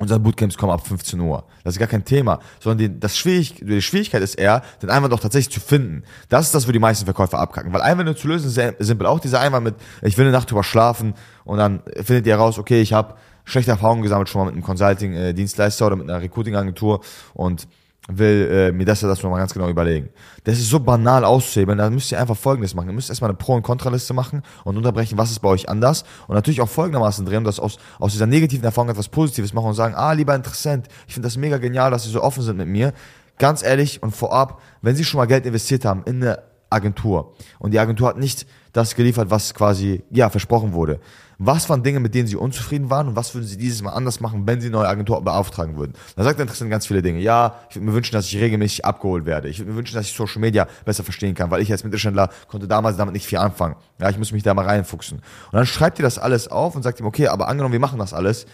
Unsere 0.00 0.18
Bootcamps 0.18 0.58
kommen 0.58 0.72
ab 0.72 0.84
15 0.84 1.20
Uhr. 1.20 1.44
Das 1.62 1.74
ist 1.74 1.78
gar 1.78 1.86
kein 1.86 2.04
Thema. 2.04 2.40
Sondern 2.58 2.78
die, 2.78 2.98
das 2.98 3.16
Schwierig, 3.16 3.54
die 3.60 3.80
Schwierigkeit 3.80 4.22
ist 4.22 4.34
eher, 4.34 4.62
den 4.82 4.90
Einwand 4.90 5.14
auch 5.14 5.20
tatsächlich 5.20 5.54
zu 5.54 5.60
finden. 5.60 6.02
Das 6.28 6.46
ist 6.46 6.54
das, 6.54 6.66
wo 6.66 6.72
die 6.72 6.80
meisten 6.80 7.04
Verkäufer 7.04 7.38
abkacken. 7.38 7.72
Weil 7.72 7.80
Einwände 7.80 8.16
zu 8.16 8.26
lösen 8.26 8.48
ist 8.48 8.84
simpel. 8.84 9.06
Auch 9.06 9.20
dieser 9.20 9.38
Einwand 9.38 9.62
mit, 9.62 9.76
ich 10.02 10.18
will 10.18 10.24
eine 10.24 10.32
Nacht 10.32 10.50
drüber 10.50 10.64
schlafen 10.64 11.14
und 11.44 11.58
dann 11.58 11.80
findet 12.02 12.26
ihr 12.26 12.34
raus, 12.34 12.58
okay, 12.58 12.80
ich 12.80 12.92
habe 12.92 13.14
schlechte 13.44 13.70
Erfahrungen 13.70 14.02
gesammelt 14.02 14.28
schon 14.28 14.40
mal 14.40 14.46
mit 14.46 14.54
einem 14.54 14.64
Consulting-Dienstleister 14.64 15.86
oder 15.86 15.96
mit 15.96 16.08
einer 16.08 16.20
Recruiting-Agentur 16.20 17.00
und 17.34 17.66
will 18.08 18.48
äh, 18.50 18.72
mir 18.72 18.84
das 18.84 19.00
ja 19.00 19.08
das 19.08 19.22
nochmal 19.22 19.40
ganz 19.40 19.54
genau 19.54 19.68
überlegen. 19.68 20.10
Das 20.44 20.58
ist 20.58 20.68
so 20.68 20.78
banal 20.78 21.24
auszuhebeln, 21.24 21.78
da 21.78 21.88
müsst 21.88 22.12
ihr 22.12 22.20
einfach 22.20 22.36
folgendes 22.36 22.74
machen. 22.74 22.88
Ihr 22.88 22.94
müsst 22.94 23.08
erstmal 23.08 23.30
eine 23.30 23.38
Pro- 23.38 23.54
und 23.54 23.62
Kontraliste 23.62 24.12
machen 24.12 24.42
und 24.64 24.76
unterbrechen, 24.76 25.16
was 25.16 25.30
ist 25.30 25.40
bei 25.40 25.48
euch 25.48 25.68
anders 25.68 26.04
und 26.26 26.34
natürlich 26.34 26.60
auch 26.60 26.68
folgendermaßen 26.68 27.24
drehen, 27.24 27.44
dass 27.44 27.58
aus, 27.58 27.78
aus 27.98 28.12
dieser 28.12 28.26
negativen 28.26 28.64
Erfahrung 28.64 28.90
etwas 28.90 29.08
Positives 29.08 29.54
machen 29.54 29.68
und 29.68 29.74
sagen, 29.74 29.94
ah, 29.94 30.12
lieber 30.12 30.34
Interessent, 30.34 30.88
ich 31.06 31.14
finde 31.14 31.26
das 31.26 31.36
mega 31.36 31.56
genial, 31.58 31.90
dass 31.90 32.04
Sie 32.04 32.10
so 32.10 32.22
offen 32.22 32.42
sind 32.42 32.58
mit 32.58 32.68
mir. 32.68 32.92
Ganz 33.38 33.62
ehrlich 33.62 34.02
und 34.02 34.14
vorab, 34.14 34.60
wenn 34.82 34.96
Sie 34.96 35.04
schon 35.04 35.18
mal 35.18 35.26
Geld 35.26 35.46
investiert 35.46 35.84
haben 35.84 36.02
in 36.04 36.22
eine 36.22 36.42
Agentur 36.70 37.34
und 37.58 37.72
die 37.72 37.78
Agentur 37.78 38.08
hat 38.08 38.18
nicht 38.18 38.46
das 38.72 38.94
geliefert, 38.96 39.30
was 39.30 39.54
quasi, 39.54 40.02
ja, 40.10 40.28
versprochen 40.28 40.72
wurde, 40.72 41.00
was 41.46 41.68
waren 41.68 41.82
Dinge, 41.82 42.00
mit 42.00 42.14
denen 42.14 42.26
sie 42.26 42.36
unzufrieden 42.36 42.90
waren 42.90 43.08
und 43.08 43.16
was 43.16 43.34
würden 43.34 43.46
sie 43.46 43.56
dieses 43.56 43.82
Mal 43.82 43.92
anders 43.92 44.20
machen, 44.20 44.46
wenn 44.46 44.60
sie 44.60 44.68
eine 44.68 44.76
neue 44.76 44.88
Agentur 44.88 45.22
beauftragen 45.22 45.76
würden. 45.76 45.94
Da 46.16 46.24
sagt 46.24 46.38
der 46.38 46.44
Interessant 46.44 46.70
ganz 46.70 46.86
viele 46.86 47.02
Dinge. 47.02 47.20
Ja, 47.20 47.60
ich 47.68 47.76
würde 47.76 47.86
mir 47.86 47.94
wünschen, 47.94 48.12
dass 48.12 48.26
ich 48.26 48.38
regelmäßig 48.38 48.84
abgeholt 48.84 49.26
werde. 49.26 49.48
Ich 49.48 49.58
würde 49.58 49.72
mir 49.72 49.76
wünschen, 49.76 49.94
dass 49.94 50.06
ich 50.06 50.14
Social 50.14 50.40
Media 50.40 50.66
besser 50.84 51.04
verstehen 51.04 51.34
kann, 51.34 51.50
weil 51.50 51.62
ich 51.62 51.70
als 51.70 51.84
Mittelständler 51.84 52.30
konnte 52.48 52.68
damals 52.68 52.96
damit 52.96 53.14
nicht 53.14 53.26
viel 53.26 53.38
anfangen. 53.38 53.76
Ja, 54.00 54.10
ich 54.10 54.18
muss 54.18 54.32
mich 54.32 54.42
da 54.42 54.54
mal 54.54 54.64
reinfuchsen. 54.64 55.18
Und 55.18 55.52
dann 55.52 55.66
schreibt 55.66 55.98
ihr 55.98 56.02
das 56.02 56.18
alles 56.18 56.48
auf 56.48 56.76
und 56.76 56.82
sagt 56.82 57.00
ihm, 57.00 57.06
okay, 57.06 57.28
aber 57.28 57.48
angenommen, 57.48 57.72
wir 57.72 57.80
machen 57.80 57.98
das 57.98 58.12
alles, 58.12 58.46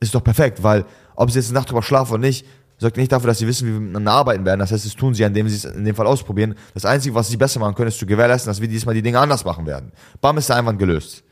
ist 0.00 0.14
doch 0.14 0.22
perfekt, 0.22 0.62
weil 0.62 0.84
ob 1.14 1.30
sie 1.30 1.38
jetzt 1.38 1.48
eine 1.48 1.58
Nacht 1.58 1.70
drüber 1.70 1.82
schlafen 1.82 2.12
oder 2.12 2.20
nicht, 2.20 2.46
sorgt 2.78 2.96
nicht 2.96 3.10
dafür, 3.10 3.28
dass 3.28 3.38
sie 3.38 3.46
wissen, 3.46 3.66
wie 3.68 3.72
wir 3.72 3.80
miteinander 3.80 4.12
arbeiten 4.12 4.44
werden. 4.44 4.60
Das 4.60 4.72
heißt, 4.72 4.84
das 4.84 4.94
tun 4.94 5.14
sie, 5.14 5.22
indem 5.22 5.48
sie 5.48 5.56
es 5.56 5.64
in 5.64 5.84
dem 5.84 5.94
Fall 5.94 6.06
ausprobieren. 6.06 6.54
Das 6.74 6.84
Einzige, 6.84 7.14
was 7.14 7.28
sie 7.28 7.36
besser 7.36 7.60
machen 7.60 7.74
können, 7.74 7.88
ist 7.88 7.98
zu 7.98 8.06
gewährleisten, 8.06 8.50
dass 8.50 8.60
wir 8.60 8.68
diesmal 8.68 8.94
die 8.94 9.02
Dinge 9.02 9.18
anders 9.18 9.44
machen 9.44 9.66
werden. 9.66 9.92
Bam, 10.20 10.36
ist 10.38 10.48
der 10.48 10.56
Einwand 10.56 10.78
gelöst. 10.78 11.22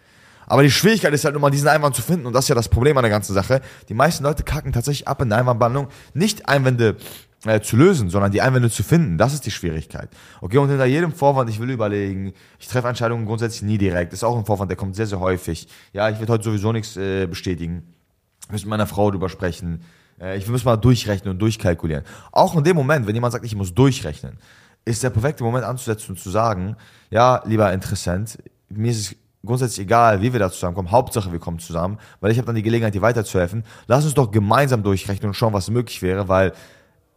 Aber 0.46 0.62
die 0.62 0.70
Schwierigkeit 0.70 1.12
ist 1.14 1.24
halt 1.24 1.36
immer, 1.36 1.50
diesen 1.50 1.68
Einwand 1.68 1.94
zu 1.94 2.02
finden. 2.02 2.26
Und 2.26 2.32
das 2.32 2.44
ist 2.44 2.48
ja 2.48 2.54
das 2.54 2.68
Problem 2.68 2.96
an 2.96 3.02
der 3.02 3.10
ganzen 3.10 3.34
Sache. 3.34 3.60
Die 3.88 3.94
meisten 3.94 4.24
Leute 4.24 4.42
kacken 4.42 4.72
tatsächlich 4.72 5.08
ab 5.08 5.22
in 5.22 5.28
der 5.28 5.38
Einwandbehandlung. 5.38 5.88
Nicht 6.12 6.48
Einwände 6.48 6.96
äh, 7.46 7.60
zu 7.60 7.76
lösen, 7.76 8.10
sondern 8.10 8.32
die 8.32 8.42
Einwände 8.42 8.70
zu 8.70 8.82
finden. 8.82 9.18
Das 9.18 9.34
ist 9.34 9.46
die 9.46 9.50
Schwierigkeit. 9.50 10.08
Okay, 10.40 10.58
und 10.58 10.68
hinter 10.68 10.86
jedem 10.86 11.12
Vorwand, 11.12 11.50
ich 11.50 11.60
will 11.60 11.70
überlegen, 11.70 12.32
ich 12.58 12.68
treffe 12.68 12.88
Entscheidungen 12.88 13.26
grundsätzlich 13.26 13.62
nie 13.62 13.78
direkt. 13.78 14.12
Ist 14.12 14.24
auch 14.24 14.36
ein 14.36 14.44
Vorwand, 14.44 14.70
der 14.70 14.76
kommt 14.76 14.96
sehr, 14.96 15.06
sehr 15.06 15.20
häufig. 15.20 15.68
Ja, 15.92 16.08
ich 16.08 16.20
will 16.20 16.28
heute 16.28 16.44
sowieso 16.44 16.72
nichts 16.72 16.96
äh, 16.96 17.26
bestätigen. 17.26 17.94
Ich 18.46 18.52
muss 18.52 18.62
mit 18.62 18.70
meiner 18.70 18.86
Frau 18.86 19.10
drüber 19.10 19.28
sprechen. 19.28 19.82
Äh, 20.20 20.38
ich 20.38 20.48
muss 20.48 20.64
mal 20.64 20.76
durchrechnen 20.76 21.32
und 21.32 21.38
durchkalkulieren. 21.38 22.04
Auch 22.32 22.56
in 22.56 22.64
dem 22.64 22.76
Moment, 22.76 23.06
wenn 23.06 23.14
jemand 23.14 23.32
sagt, 23.32 23.44
ich 23.44 23.54
muss 23.54 23.74
durchrechnen, 23.74 24.38
ist 24.84 25.02
der 25.02 25.10
perfekte 25.10 25.44
Moment 25.44 25.64
anzusetzen 25.64 26.12
und 26.12 26.18
zu 26.18 26.30
sagen, 26.30 26.76
ja, 27.10 27.42
lieber 27.46 27.72
Interessent, 27.72 28.38
mir 28.68 28.90
ist 28.90 29.00
es 29.00 29.16
grundsätzlich 29.44 29.86
egal, 29.86 30.20
wie 30.20 30.32
wir 30.32 30.40
da 30.40 30.50
zusammenkommen. 30.50 30.90
Hauptsache, 30.90 31.32
wir 31.32 31.38
kommen 31.38 31.58
zusammen, 31.58 31.98
weil 32.20 32.30
ich 32.32 32.38
habe 32.38 32.46
dann 32.46 32.54
die 32.54 32.62
Gelegenheit, 32.62 32.94
dir 32.94 33.02
weiterzuhelfen. 33.02 33.64
Lass 33.86 34.04
uns 34.04 34.14
doch 34.14 34.30
gemeinsam 34.30 34.82
durchrechnen 34.82 35.28
und 35.28 35.34
schauen, 35.34 35.52
was 35.52 35.70
möglich 35.70 36.02
wäre, 36.02 36.28
weil 36.28 36.52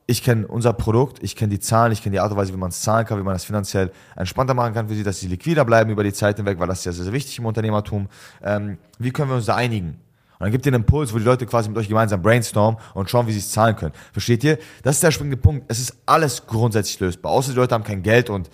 ich 0.09 0.23
kenne 0.23 0.47
unser 0.47 0.71
Produkt, 0.71 1.21
ich 1.21 1.35
kenne 1.35 1.49
die 1.49 1.59
Zahlen, 1.59 1.91
ich 1.91 2.01
kenne 2.01 2.13
die 2.13 2.19
Art 2.21 2.31
und 2.31 2.37
Weise, 2.37 2.53
wie 2.53 2.57
man 2.57 2.69
es 2.69 2.81
zahlen 2.81 3.05
kann, 3.05 3.19
wie 3.19 3.23
man 3.23 3.33
das 3.33 3.43
finanziell 3.43 3.91
entspannter 4.15 4.53
machen 4.53 4.73
kann 4.73 4.87
für 4.87 4.95
sie, 4.95 5.03
dass 5.03 5.19
sie 5.19 5.27
liquider 5.27 5.65
bleiben 5.65 5.91
über 5.91 6.03
die 6.03 6.13
Zeit 6.13 6.37
hinweg, 6.37 6.59
weil 6.59 6.67
das 6.67 6.79
ist 6.79 6.85
ja 6.85 6.91
sehr, 6.93 7.03
sehr 7.03 7.13
wichtig 7.13 7.37
im 7.39 7.45
Unternehmertum. 7.45 8.07
Ähm, 8.41 8.77
wie 8.99 9.11
können 9.11 9.29
wir 9.29 9.35
uns 9.35 9.45
da 9.45 9.55
einigen? 9.55 9.99
Und 10.39 10.45
dann 10.45 10.51
gibt 10.51 10.65
ihr 10.65 10.73
einen 10.73 10.83
Impuls, 10.83 11.13
wo 11.13 11.17
die 11.17 11.25
Leute 11.25 11.45
quasi 11.45 11.67
mit 11.67 11.77
euch 11.77 11.87
gemeinsam 11.89 12.21
brainstormen 12.21 12.79
und 12.93 13.09
schauen, 13.09 13.27
wie 13.27 13.33
sie 13.33 13.39
es 13.39 13.51
zahlen 13.51 13.75
können. 13.75 13.93
Versteht 14.13 14.43
ihr? 14.43 14.59
Das 14.83 14.95
ist 14.95 15.03
der 15.03 15.11
springende 15.11 15.37
Punkt. 15.37 15.65
Es 15.67 15.79
ist 15.79 15.97
alles 16.05 16.45
grundsätzlich 16.45 16.99
lösbar. 16.99 17.31
Außer 17.31 17.51
die 17.51 17.57
Leute 17.57 17.73
haben 17.73 17.83
kein 17.83 18.03
Geld 18.03 18.29
und 18.29 18.49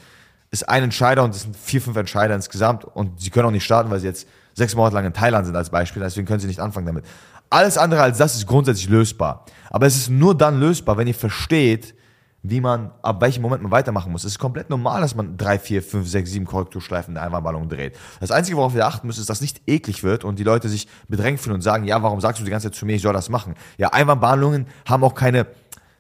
ist 0.53 0.69
ein 0.69 0.83
Entscheider 0.83 1.23
und 1.23 1.33
es 1.33 1.41
sind 1.41 1.55
vier, 1.55 1.81
fünf 1.81 1.97
Entscheider 1.97 2.35
insgesamt 2.35 2.85
und 2.85 3.19
sie 3.19 3.31
können 3.31 3.47
auch 3.47 3.51
nicht 3.51 3.65
starten, 3.65 3.89
weil 3.89 3.99
sie 3.99 4.05
jetzt 4.05 4.27
sechs 4.53 4.75
Monate 4.75 4.95
lang 4.95 5.05
in 5.05 5.13
Thailand 5.13 5.47
sind 5.47 5.55
als 5.55 5.71
Beispiel, 5.71 6.01
deswegen 6.01 6.27
können 6.27 6.39
sie 6.39 6.47
nicht 6.47 6.59
anfangen 6.59 6.85
damit. 6.85 7.05
Alles 7.49 7.77
andere 7.77 8.01
als 8.01 8.19
das 8.19 8.35
ist 8.35 8.45
grundsätzlich 8.45 8.87
lösbar. 8.87 9.45
Aber 9.71 9.87
es 9.87 9.95
ist 9.95 10.09
nur 10.09 10.37
dann 10.37 10.59
lösbar, 10.59 10.95
wenn 10.97 11.07
ihr 11.07 11.15
versteht, 11.15 11.95
wie 12.43 12.61
man, 12.61 12.91
ab 13.01 13.21
welchem 13.21 13.41
Moment 13.41 13.63
man 13.63 13.71
weitermachen 13.71 14.11
muss. 14.11 14.25
Es 14.25 14.33
ist 14.33 14.39
komplett 14.39 14.69
normal, 14.69 15.01
dass 15.01 15.15
man 15.15 15.37
drei, 15.37 15.57
vier, 15.57 15.81
fünf, 15.81 16.07
sechs, 16.07 16.29
sieben 16.29 16.45
Korrekturschleifen 16.45 17.11
in 17.11 17.15
der 17.15 17.23
Einwandballon 17.23 17.69
dreht. 17.69 17.95
Das 18.19 18.31
Einzige, 18.31 18.57
worauf 18.57 18.75
ihr 18.75 18.85
achten 18.85 19.07
müsst, 19.07 19.19
ist, 19.19 19.29
dass 19.29 19.41
nicht 19.41 19.61
eklig 19.65 20.03
wird 20.03 20.23
und 20.23 20.37
die 20.37 20.43
Leute 20.43 20.69
sich 20.69 20.87
bedrängt 21.07 21.39
fühlen 21.39 21.55
und 21.55 21.61
sagen, 21.61 21.85
ja, 21.85 22.03
warum 22.03 22.19
sagst 22.19 22.41
du 22.41 22.45
die 22.45 22.51
ganze 22.51 22.69
Zeit 22.69 22.75
zu 22.75 22.85
mir, 22.85 22.95
ich 22.95 23.01
soll 23.01 23.13
das 23.13 23.29
machen? 23.29 23.55
Ja, 23.77 23.93
Einwandballungen 23.93 24.67
haben 24.85 25.03
auch 25.03 25.15
keine 25.15 25.47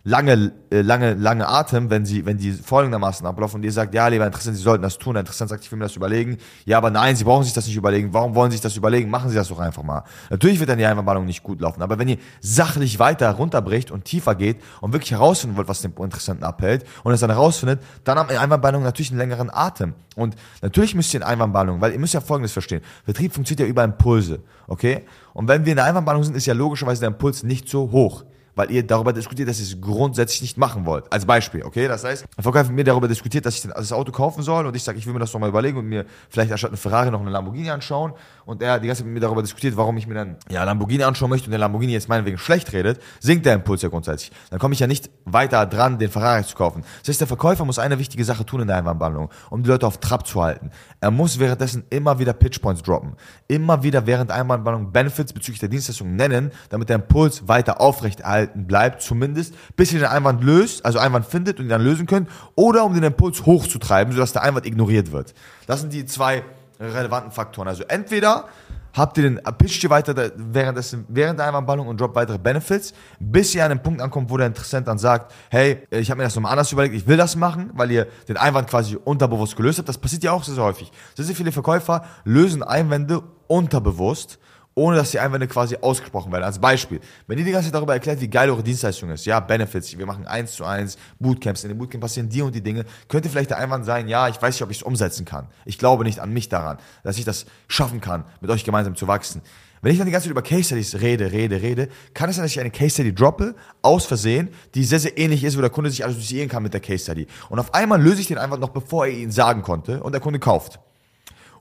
lange, 0.05 0.51
äh, 0.69 0.81
lange, 0.81 1.13
lange 1.13 1.47
Atem, 1.47 1.89
wenn 1.89 2.05
sie, 2.05 2.25
wenn 2.25 2.37
die 2.37 2.51
folgendermaßen 2.51 3.25
ablaufen 3.25 3.57
und 3.57 3.63
ihr 3.63 3.71
sagt, 3.71 3.93
ja, 3.93 4.07
lieber 4.07 4.25
Interessant, 4.25 4.57
Sie 4.57 4.61
sollten 4.61 4.83
das 4.83 4.97
tun. 4.97 5.13
Der 5.13 5.21
Interessant 5.21 5.49
sagt, 5.49 5.63
ich 5.63 5.71
will 5.71 5.79
mir 5.79 5.85
das 5.85 5.95
überlegen. 5.95 6.37
Ja, 6.65 6.77
aber 6.77 6.89
nein, 6.89 7.15
Sie 7.15 7.23
brauchen 7.23 7.43
sich 7.43 7.53
das 7.53 7.67
nicht 7.67 7.75
überlegen. 7.75 8.13
Warum 8.13 8.35
wollen 8.35 8.51
Sie 8.51 8.55
sich 8.55 8.61
das 8.61 8.75
überlegen? 8.75 9.09
Machen 9.09 9.29
Sie 9.29 9.35
das 9.35 9.47
doch 9.47 9.59
einfach 9.59 9.83
mal. 9.83 10.03
Natürlich 10.29 10.59
wird 10.59 10.69
dann 10.69 10.77
die 10.77 10.85
Einwandballung 10.85 11.25
nicht 11.25 11.43
gut 11.43 11.61
laufen, 11.61 11.81
aber 11.81 11.99
wenn 11.99 12.07
ihr 12.07 12.17
sachlich 12.41 12.99
weiter 12.99 13.31
runterbricht 13.31 13.91
und 13.91 14.03
tiefer 14.03 14.35
geht 14.35 14.57
und 14.81 14.91
wirklich 14.91 15.11
herausfinden 15.11 15.55
wollt, 15.55 15.69
was 15.69 15.81
den 15.81 15.93
Interessanten 15.93 16.43
abhält 16.43 16.85
und 17.03 17.13
es 17.13 17.21
dann 17.21 17.29
herausfindet, 17.29 17.81
dann 18.03 18.17
haben 18.17 18.29
Einwandballung 18.29 18.83
natürlich 18.83 19.11
einen 19.11 19.19
längeren 19.19 19.49
Atem. 19.49 19.93
Und 20.15 20.35
natürlich 20.61 20.95
müsst 20.95 21.13
ihr 21.13 21.21
in 21.21 21.25
Einwandballung, 21.25 21.79
weil 21.79 21.93
ihr 21.93 21.99
müsst 21.99 22.13
ja 22.13 22.21
Folgendes 22.21 22.51
verstehen. 22.51 22.81
Vertrieb 23.05 23.33
funktioniert 23.33 23.67
ja 23.67 23.71
über 23.71 23.83
Impulse, 23.83 24.41
okay? 24.67 25.05
Und 25.33 25.47
wenn 25.47 25.65
wir 25.65 25.71
in 25.71 25.77
der 25.77 25.85
Einwandballung 25.85 26.23
sind, 26.23 26.35
ist 26.35 26.45
ja 26.45 26.53
logischerweise 26.53 26.99
der 27.01 27.09
Impuls 27.09 27.43
nicht 27.43 27.69
so 27.69 27.89
hoch 27.91 28.25
weil 28.55 28.71
ihr 28.71 28.85
darüber 28.85 29.13
diskutiert, 29.13 29.49
dass 29.49 29.59
ihr 29.59 29.65
es 29.65 29.81
grundsätzlich 29.81 30.41
nicht 30.41 30.57
machen 30.57 30.85
wollt. 30.85 31.11
Als 31.11 31.25
Beispiel, 31.25 31.63
okay? 31.63 31.87
Das 31.87 32.03
heißt, 32.03 32.25
der 32.35 32.43
Verkäufer 32.43 32.67
mit 32.67 32.77
mir 32.77 32.83
darüber 32.83 33.07
diskutiert, 33.07 33.45
dass 33.45 33.55
ich 33.55 33.61
das 33.71 33.91
Auto 33.91 34.11
kaufen 34.11 34.43
soll 34.43 34.65
und 34.65 34.75
ich 34.75 34.83
sage, 34.83 34.97
ich 34.97 35.05
will 35.05 35.13
mir 35.13 35.19
das 35.19 35.31
doch 35.31 35.39
mal 35.39 35.49
überlegen 35.49 35.77
und 35.77 35.85
mir 35.85 36.05
vielleicht 36.29 36.51
anstatt 36.51 36.71
eine 36.71 36.77
Ferrari 36.77 37.11
noch 37.11 37.21
eine 37.21 37.29
Lamborghini 37.29 37.69
anschauen 37.69 38.13
und 38.45 38.61
er 38.61 38.79
die 38.79 38.87
ganze 38.87 39.01
Zeit 39.01 39.07
mit 39.07 39.13
mir 39.15 39.19
darüber 39.19 39.41
diskutiert, 39.41 39.77
warum 39.77 39.97
ich 39.97 40.07
mir 40.07 40.15
dann 40.15 40.37
ja 40.49 40.63
Lamborghini 40.63 41.03
anschauen 41.03 41.29
möchte 41.29 41.47
und 41.47 41.51
der 41.51 41.59
Lamborghini 41.59 41.93
jetzt 41.93 42.09
meinetwegen 42.09 42.37
schlecht 42.37 42.73
redet, 42.73 43.01
sinkt 43.19 43.45
der 43.45 43.53
Impuls 43.55 43.81
ja 43.81 43.89
grundsätzlich. 43.89 44.31
Dann 44.49 44.59
komme 44.59 44.73
ich 44.73 44.79
ja 44.79 44.87
nicht 44.87 45.09
weiter 45.25 45.65
dran, 45.65 45.99
den 45.99 46.09
Ferrari 46.09 46.43
zu 46.43 46.55
kaufen. 46.55 46.83
Das 47.01 47.09
heißt, 47.09 47.21
der 47.21 47.27
Verkäufer 47.27 47.65
muss 47.65 47.79
eine 47.79 47.99
wichtige 47.99 48.23
Sache 48.25 48.45
tun 48.45 48.61
in 48.61 48.67
der 48.67 48.77
Einwandbehandlung, 48.77 49.29
um 49.49 49.63
die 49.63 49.69
Leute 49.69 49.87
auf 49.87 49.99
Trab 49.99 50.27
zu 50.27 50.41
halten. 50.41 50.71
Er 50.99 51.11
muss 51.11 51.39
währenddessen 51.39 51.83
immer 51.89 52.19
wieder 52.19 52.33
Pitchpoints 52.33 52.83
droppen. 52.83 53.15
Immer 53.47 53.83
wieder 53.83 54.05
während 54.05 54.31
Einwandbehandlung 54.31 54.91
Benefits 54.91 55.33
bezüglich 55.33 55.59
der 55.59 55.69
Dienstleistung 55.69 56.15
nennen, 56.15 56.51
damit 56.69 56.89
der 56.89 56.95
Impuls 56.97 57.47
weiter 57.47 57.81
aufrechterhalten 57.81 58.67
bleibt, 58.67 59.01
zumindest, 59.01 59.55
bis 59.75 59.93
ihr 59.93 59.99
den 59.99 60.09
Einwand 60.09 60.43
löst, 60.43 60.85
also 60.85 60.99
Einwand 60.99 61.25
findet 61.25 61.59
und 61.59 61.65
ihn 61.65 61.69
dann 61.69 61.81
lösen 61.81 62.05
könnt, 62.05 62.29
oder 62.55 62.85
um 62.85 62.93
den 62.93 63.03
Impuls 63.03 63.45
hochzutreiben, 63.45 64.13
sodass 64.13 64.33
der 64.33 64.43
Einwand 64.43 64.65
ignoriert 64.65 65.11
wird. 65.11 65.33
Das 65.67 65.81
sind 65.81 65.93
die 65.93 66.05
zwei 66.05 66.43
relevanten 66.91 67.31
Faktoren. 67.31 67.67
Also 67.67 67.83
entweder 67.83 68.45
habt 68.93 69.17
ihr 69.17 69.23
den, 69.23 69.41
pitcht 69.57 69.83
ihr 69.83 69.89
weiter 69.89 70.31
während, 70.35 70.77
des, 70.77 70.97
während 71.07 71.39
der 71.39 71.47
Einwandballung 71.47 71.87
und 71.87 71.99
droppt 71.99 72.15
weitere 72.15 72.37
Benefits, 72.37 72.93
bis 73.19 73.53
ihr 73.55 73.63
an 73.63 73.69
den 73.69 73.81
Punkt 73.81 74.01
ankommt, 74.01 74.29
wo 74.29 74.37
der 74.37 74.47
Interessent 74.47 74.87
dann 74.87 74.97
sagt, 74.97 75.33
hey, 75.49 75.83
ich 75.89 76.09
habe 76.09 76.19
mir 76.19 76.25
das 76.25 76.35
nochmal 76.35 76.51
anders 76.51 76.71
überlegt, 76.71 76.95
ich 76.95 77.07
will 77.07 77.17
das 77.17 77.35
machen, 77.35 77.71
weil 77.73 77.91
ihr 77.91 78.07
den 78.27 78.37
Einwand 78.37 78.69
quasi 78.69 78.95
unterbewusst 78.95 79.55
gelöst 79.55 79.79
habt. 79.79 79.89
Das 79.89 79.97
passiert 79.97 80.23
ja 80.23 80.31
auch 80.31 80.43
sehr, 80.43 80.55
sehr 80.55 80.63
häufig. 80.63 80.91
Sehr, 81.15 81.25
sehr 81.25 81.35
viele 81.35 81.51
Verkäufer 81.51 82.05
lösen 82.23 82.63
Einwände 82.63 83.23
unterbewusst 83.47 84.39
ohne 84.75 84.97
dass 84.97 85.11
die 85.11 85.19
Einwände 85.19 85.47
quasi 85.47 85.77
ausgesprochen 85.81 86.31
werden. 86.31 86.43
Als 86.43 86.59
Beispiel, 86.59 86.99
wenn 87.27 87.37
ihr 87.37 87.45
die 87.45 87.51
ganze 87.51 87.67
Zeit 87.67 87.75
darüber 87.75 87.93
erklärt, 87.93 88.21
wie 88.21 88.27
geil 88.27 88.49
eure 88.49 88.63
Dienstleistung 88.63 89.09
ist, 89.09 89.25
ja, 89.25 89.39
Benefits, 89.39 89.97
wir 89.97 90.05
machen 90.05 90.25
eins 90.25 90.53
zu 90.53 90.65
eins 90.65 90.97
Bootcamps, 91.19 91.63
in 91.63 91.69
dem 91.69 91.77
Bootcamp 91.77 92.01
passieren 92.01 92.29
die 92.29 92.41
und 92.41 92.55
die 92.55 92.61
Dinge, 92.61 92.85
könnte 93.07 93.29
vielleicht 93.29 93.51
der 93.51 93.57
Einwand 93.57 93.85
sein, 93.85 94.07
ja, 94.07 94.27
ich 94.27 94.41
weiß 94.41 94.55
nicht, 94.55 94.63
ob 94.63 94.71
ich 94.71 94.77
es 94.77 94.83
umsetzen 94.83 95.25
kann. 95.25 95.47
Ich 95.65 95.77
glaube 95.77 96.03
nicht 96.03 96.19
an 96.19 96.33
mich 96.33 96.49
daran, 96.49 96.77
dass 97.03 97.17
ich 97.17 97.25
das 97.25 97.45
schaffen 97.67 98.01
kann, 98.01 98.25
mit 98.41 98.49
euch 98.49 98.63
gemeinsam 98.63 98.95
zu 98.95 99.07
wachsen. 99.07 99.41
Wenn 99.83 99.91
ich 99.91 99.97
dann 99.97 100.05
die 100.05 100.13
ganze 100.13 100.27
Zeit 100.27 100.31
über 100.31 100.41
Case 100.41 100.63
Studies 100.63 101.01
rede, 101.01 101.33
rede, 101.33 101.61
rede, 101.61 101.89
kann 102.13 102.29
es 102.29 102.37
sein, 102.37 102.45
dass 102.45 102.51
ich 102.53 102.59
eine 102.61 102.71
Case 102.71 102.91
Study 102.91 103.13
droppe, 103.13 103.53
aus 103.81 104.05
Versehen, 104.05 104.47
die 104.75 104.85
sehr, 104.85 104.99
sehr 104.99 105.17
ähnlich 105.17 105.43
ist, 105.43 105.57
wo 105.57 105.61
der 105.61 105.69
Kunde 105.69 105.89
sich 105.89 106.05
assoziieren 106.05 106.47
kann 106.47 106.63
mit 106.63 106.73
der 106.73 106.79
Case 106.79 107.03
Study. 107.03 107.27
Und 107.49 107.59
auf 107.59 107.73
einmal 107.73 108.01
löse 108.01 108.21
ich 108.21 108.27
den 108.27 108.37
einfach 108.37 108.57
noch, 108.57 108.69
bevor 108.69 109.07
er 109.07 109.11
ihn 109.11 109.29
sagen 109.29 109.61
konnte 109.61 110.01
und 110.01 110.13
der 110.13 110.21
Kunde 110.21 110.39
kauft. 110.39 110.79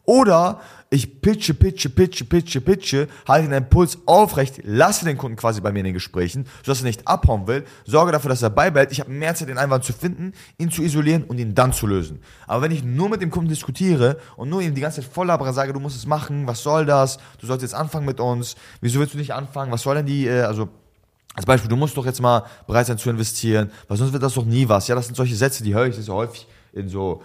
Oder 0.04 0.60
ich 0.90 1.22
pitche, 1.22 1.54
pitche, 1.54 1.88
pitche, 1.88 2.24
pitche, 2.24 2.60
pitche, 2.60 3.08
halte 3.26 3.48
den 3.48 3.56
Impuls 3.56 3.98
aufrecht, 4.04 4.60
lasse 4.64 5.04
den 5.04 5.16
Kunden 5.16 5.36
quasi 5.36 5.60
bei 5.60 5.72
mir 5.72 5.78
in 5.78 5.86
den 5.86 5.94
Gesprächen, 5.94 6.46
sodass 6.64 6.80
er 6.80 6.86
nicht 6.86 7.06
abhauen 7.08 7.46
will, 7.46 7.64
sorge 7.86 8.12
dafür, 8.12 8.28
dass 8.28 8.42
er 8.42 8.50
beibehält. 8.50 8.92
Ich 8.92 9.00
habe 9.00 9.10
mehr 9.10 9.34
Zeit, 9.34 9.48
den 9.48 9.58
Einwand 9.58 9.84
zu 9.84 9.92
finden, 9.92 10.34
ihn 10.58 10.70
zu 10.70 10.82
isolieren 10.82 11.24
und 11.24 11.38
ihn 11.38 11.54
dann 11.54 11.72
zu 11.72 11.86
lösen. 11.86 12.20
Aber 12.46 12.62
wenn 12.62 12.72
ich 12.72 12.82
nur 12.82 13.08
mit 13.08 13.22
dem 13.22 13.30
Kunden 13.30 13.48
diskutiere 13.48 14.18
und 14.36 14.50
nur 14.50 14.60
ihm 14.60 14.74
die 14.74 14.80
ganze 14.80 15.00
Zeit 15.00 15.10
voll 15.10 15.28
labere, 15.28 15.52
sage, 15.52 15.72
du 15.72 15.80
musst 15.80 15.96
es 15.96 16.04
machen, 16.04 16.46
was 16.46 16.62
soll 16.62 16.84
das, 16.84 17.18
du 17.40 17.46
sollst 17.46 17.62
jetzt 17.62 17.74
anfangen 17.74 18.04
mit 18.04 18.20
uns, 18.20 18.56
wieso 18.80 18.98
willst 19.00 19.14
du 19.14 19.18
nicht 19.18 19.32
anfangen, 19.32 19.72
was 19.72 19.82
soll 19.82 19.94
denn 19.94 20.06
die, 20.06 20.26
äh, 20.26 20.42
also 20.42 20.68
als 21.34 21.46
Beispiel, 21.46 21.70
du 21.70 21.76
musst 21.76 21.96
doch 21.96 22.04
jetzt 22.04 22.20
mal 22.20 22.44
bereit 22.66 22.86
sein 22.86 22.98
zu 22.98 23.08
investieren, 23.08 23.70
weil 23.88 23.96
sonst 23.96 24.12
wird 24.12 24.22
das 24.22 24.34
doch 24.34 24.44
nie 24.44 24.68
was. 24.68 24.88
Ja, 24.88 24.94
das 24.94 25.06
sind 25.06 25.14
solche 25.14 25.36
Sätze, 25.36 25.64
die 25.64 25.74
höre 25.74 25.86
ich 25.86 25.96
sehr 25.96 26.12
häufig 26.12 26.46
in 26.74 26.88
so 26.88 27.22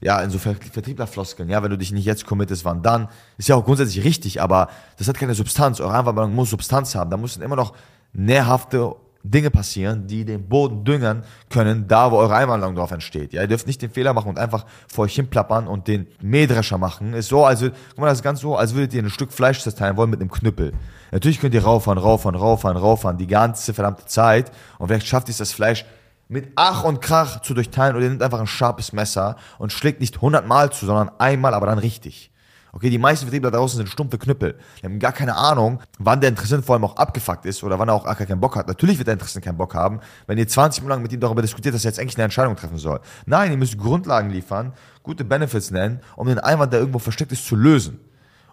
ja, 0.00 0.20
in 0.20 0.30
so 0.30 0.38
Vertrieblerfloskeln, 0.38 1.48
ja, 1.50 1.62
wenn 1.62 1.70
du 1.70 1.78
dich 1.78 1.92
nicht 1.92 2.04
jetzt 2.04 2.26
committest, 2.26 2.64
wann 2.64 2.82
dann, 2.82 3.08
ist 3.36 3.48
ja 3.48 3.56
auch 3.56 3.64
grundsätzlich 3.64 4.04
richtig, 4.04 4.40
aber 4.40 4.68
das 4.96 5.08
hat 5.08 5.18
keine 5.18 5.34
Substanz. 5.34 5.80
Eure 5.80 5.94
Anwendung 5.94 6.34
muss 6.34 6.50
Substanz 6.50 6.94
haben. 6.94 7.10
Da 7.10 7.16
müssen 7.16 7.42
immer 7.42 7.56
noch 7.56 7.74
nährhafte 8.12 8.94
Dinge 9.22 9.50
passieren, 9.50 10.06
die 10.06 10.24
den 10.24 10.48
Boden 10.48 10.84
düngern 10.84 11.24
können, 11.50 11.86
da 11.86 12.10
wo 12.10 12.16
eure 12.16 12.34
Einwanderung 12.34 12.74
drauf 12.74 12.90
entsteht. 12.90 13.34
Ja, 13.34 13.42
ihr 13.42 13.48
dürft 13.48 13.66
nicht 13.66 13.82
den 13.82 13.90
Fehler 13.90 14.14
machen 14.14 14.30
und 14.30 14.38
einfach 14.38 14.64
vor 14.88 15.04
euch 15.04 15.14
hinplappern 15.14 15.66
und 15.66 15.88
den 15.88 16.06
Mähdrescher 16.22 16.78
machen. 16.78 17.12
Ist 17.12 17.28
so, 17.28 17.44
also, 17.44 17.68
guck 17.90 17.98
mal, 17.98 18.06
das 18.06 18.18
ist 18.18 18.24
ganz 18.24 18.40
so, 18.40 18.56
als 18.56 18.74
würdet 18.74 18.94
ihr 18.94 19.02
ein 19.02 19.10
Stück 19.10 19.32
Fleisch 19.32 19.60
zerteilen 19.60 19.98
wollen 19.98 20.08
mit 20.08 20.20
einem 20.20 20.30
Knüppel. 20.30 20.72
Natürlich 21.12 21.38
könnt 21.38 21.54
ihr 21.54 21.64
rauffahren, 21.64 21.98
rauffahren, 21.98 22.38
rauffahren, 22.38 22.78
rauffahren, 22.78 23.18
die 23.18 23.26
ganze 23.26 23.74
verdammte 23.74 24.06
Zeit 24.06 24.50
und 24.78 24.88
vielleicht 24.88 25.06
schafft 25.06 25.28
ihr 25.28 25.32
es, 25.32 25.38
das 25.38 25.52
Fleisch 25.52 25.84
mit 26.30 26.52
Ach 26.54 26.84
und 26.84 27.00
Krach 27.00 27.42
zu 27.42 27.54
durchteilen 27.54 27.96
oder 27.96 28.04
ihr 28.04 28.10
nimmt 28.10 28.22
einfach 28.22 28.40
ein 28.40 28.46
scharfes 28.46 28.92
Messer 28.92 29.36
und 29.58 29.72
schlägt 29.72 30.00
nicht 30.00 30.20
hundertmal 30.20 30.70
zu, 30.70 30.86
sondern 30.86 31.10
einmal, 31.18 31.54
aber 31.54 31.66
dann 31.66 31.78
richtig. 31.78 32.30
Okay, 32.72 32.88
die 32.88 32.98
meisten 32.98 33.26
Vertriebler 33.26 33.50
da 33.50 33.58
draußen 33.58 33.78
sind 33.78 33.88
stumpfe 33.88 34.16
Knüppel. 34.16 34.56
Die 34.80 34.86
haben 34.86 35.00
gar 35.00 35.10
keine 35.10 35.36
Ahnung, 35.36 35.80
wann 35.98 36.20
der 36.20 36.30
Interessent 36.30 36.64
vor 36.64 36.76
allem 36.76 36.84
auch 36.84 36.94
abgefuckt 36.94 37.44
ist 37.46 37.64
oder 37.64 37.80
wann 37.80 37.88
er 37.88 37.94
auch 37.94 38.04
gar 38.04 38.14
keinen 38.14 38.38
Bock 38.38 38.54
hat. 38.54 38.68
Natürlich 38.68 38.96
wird 38.98 39.08
der 39.08 39.14
Interessent 39.14 39.44
keinen 39.44 39.56
Bock 39.56 39.74
haben, 39.74 39.98
wenn 40.28 40.38
ihr 40.38 40.46
20 40.46 40.82
Minuten 40.82 40.94
lang 40.94 41.02
mit 41.02 41.12
ihm 41.12 41.18
darüber 41.18 41.42
diskutiert, 41.42 41.74
dass 41.74 41.84
er 41.84 41.90
jetzt 41.90 41.98
eigentlich 41.98 42.16
eine 42.16 42.24
Entscheidung 42.24 42.54
treffen 42.54 42.78
soll. 42.78 43.00
Nein, 43.26 43.50
ihr 43.50 43.56
müsst 43.56 43.76
Grundlagen 43.76 44.30
liefern, 44.30 44.72
gute 45.02 45.24
Benefits 45.24 45.72
nennen, 45.72 46.00
um 46.14 46.28
den 46.28 46.38
Einwand, 46.38 46.72
der 46.72 46.78
irgendwo 46.78 47.00
versteckt 47.00 47.32
ist, 47.32 47.44
zu 47.44 47.56
lösen. 47.56 47.98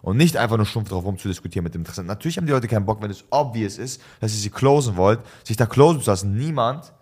Und 0.02 0.16
nicht 0.16 0.36
einfach 0.36 0.56
nur 0.56 0.66
stumpf 0.66 0.88
drauf 0.88 1.04
rumzudiskutieren 1.04 1.64
mit 1.64 1.74
dem 1.74 1.82
Interessenten. 1.82 2.08
Natürlich 2.08 2.38
haben 2.38 2.46
die 2.46 2.52
Leute 2.52 2.66
keinen 2.66 2.86
Bock, 2.86 3.00
wenn 3.02 3.10
es 3.10 3.24
obvious 3.30 3.78
ist, 3.78 4.00
dass 4.20 4.32
ihr 4.32 4.38
sie 4.40 4.50
closen 4.50 4.96
wollt, 4.96 5.20
sich 5.44 5.56
da 5.56 5.66
closen 5.66 6.02
zu 6.02 6.10
lassen. 6.10 6.36
Niemand 6.36 6.92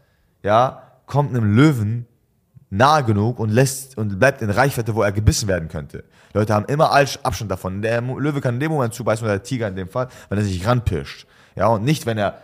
ja, 0.47 0.83
kommt 1.07 1.31
einem 1.31 1.55
Löwen 1.55 2.07
nahe 2.71 3.05
genug 3.05 3.38
und 3.38 3.50
lässt 3.50 3.99
und 3.99 4.19
bleibt 4.19 4.43
in 4.43 4.50
Reichweite, 4.50 4.95
wo 4.95 5.03
er 5.03 5.12
gebissen 5.12 5.49
werden 5.49 5.69
könnte. 5.69 6.05
Leute 6.33 6.55
haben 6.55 6.67
immer 6.67 6.93
Abstand 6.93 7.50
davon. 7.50 7.83
Der 7.83 8.00
Löwe 8.00 8.41
kann 8.41 8.55
in 8.55 8.61
dem 8.61 8.73
Moment 8.73 8.95
zubeißen 8.95 9.25
oder 9.25 9.35
der 9.35 9.43
Tiger 9.43 9.69
in 9.69 9.76
dem 9.76 9.88
Fall, 9.88 10.09
wenn 10.29 10.38
er 10.38 10.45
sich 10.45 10.67
ranpirscht. 10.67 11.26
Ja, 11.57 11.69
und 11.69 11.85
nicht, 11.85 12.07
wenn 12.07 12.17
er 12.19 12.38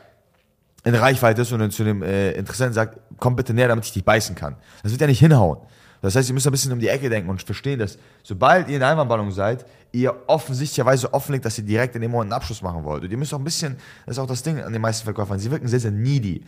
in 0.85 0.95
Reichweite 0.95 1.43
ist 1.43 1.53
und 1.53 1.61
dann 1.61 1.71
zu 1.71 1.85
dem 1.85 2.03
äh, 2.03 2.33
Interessenten 2.33 2.75
sagt, 2.75 2.99
komm 3.19 3.37
bitte 3.37 3.55
näher, 3.55 3.69
damit 3.69 3.85
ich 3.85 3.93
dich 3.93 4.05
beißen 4.05 4.35
kann. 4.35 4.57
Das 4.83 4.91
wird 4.91 5.01
ja 5.01 5.07
nicht 5.07 5.21
hinhauen. 5.21 5.59
Das 6.01 6.17
heißt, 6.17 6.29
ihr 6.29 6.35
müsst 6.35 6.47
ein 6.47 6.53
bisschen 6.53 6.73
um 6.73 6.81
die 6.81 6.89
Ecke 6.89 7.09
denken 7.09 7.31
und 7.31 7.41
verstehen, 7.41 7.79
dass 7.79 7.99
sobald 8.25 8.67
ihr 8.67 8.75
in 8.75 8.81
der 8.81 8.89
Einwandballung 8.89 9.31
seid, 9.31 9.65
ihr 9.93 10.13
offensichtlicherweise 10.27 11.15
offenlegt, 11.15 11.45
dass 11.45 11.59
ihr 11.59 11.65
direkt 11.65 11.95
in 11.95 12.03
dem 12.03 12.11
Moment 12.11 12.33
einen 12.33 12.41
Abschluss 12.41 12.63
machen 12.63 12.83
wollt. 12.83 13.05
Und 13.05 13.11
ihr 13.13 13.17
müsst 13.17 13.33
auch 13.33 13.39
ein 13.39 13.45
bisschen, 13.45 13.77
das 14.07 14.17
ist 14.17 14.19
auch 14.19 14.27
das 14.27 14.43
Ding 14.43 14.61
an 14.61 14.73
den 14.73 14.83
meisten 14.83 15.05
Verkäufern, 15.05 15.39
sie 15.39 15.51
wirken 15.51 15.69
sehr, 15.69 15.79
sehr 15.79 15.93
needy 15.93 16.43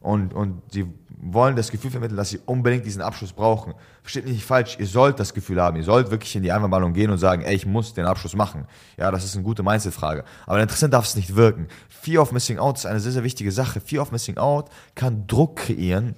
und, 0.00 0.32
und 0.32 0.62
sie 0.72 0.86
wollen 1.22 1.54
das 1.54 1.70
Gefühl 1.70 1.90
vermitteln, 1.90 2.16
dass 2.16 2.30
sie 2.30 2.40
unbedingt 2.46 2.86
diesen 2.86 3.02
Abschluss 3.02 3.32
brauchen. 3.32 3.74
Versteht 4.02 4.24
mich 4.24 4.32
nicht 4.34 4.44
falsch, 4.44 4.76
ihr 4.78 4.86
sollt 4.86 5.20
das 5.20 5.34
Gefühl 5.34 5.60
haben, 5.60 5.76
ihr 5.76 5.84
sollt 5.84 6.10
wirklich 6.10 6.34
in 6.34 6.42
die 6.42 6.50
Einwandballung 6.50 6.94
gehen 6.94 7.10
und 7.10 7.18
sagen, 7.18 7.42
ey, 7.42 7.54
ich 7.54 7.66
muss 7.66 7.92
den 7.92 8.06
Abschluss 8.06 8.34
machen. 8.34 8.66
Ja, 8.96 9.10
das 9.10 9.24
ist 9.24 9.34
eine 9.34 9.44
gute 9.44 9.62
Mindset-Frage. 9.62 10.24
Aber 10.46 10.56
der 10.56 10.62
Interessent 10.62 10.94
darf 10.94 11.04
es 11.04 11.16
nicht 11.16 11.36
wirken. 11.36 11.68
Fear 11.88 12.22
of 12.22 12.32
Missing 12.32 12.58
Out 12.58 12.78
ist 12.78 12.86
eine 12.86 13.00
sehr, 13.00 13.12
sehr 13.12 13.24
wichtige 13.24 13.52
Sache. 13.52 13.80
Fear 13.80 14.02
of 14.02 14.12
Missing 14.12 14.38
Out 14.38 14.70
kann 14.94 15.26
Druck 15.26 15.56
kreieren, 15.56 16.14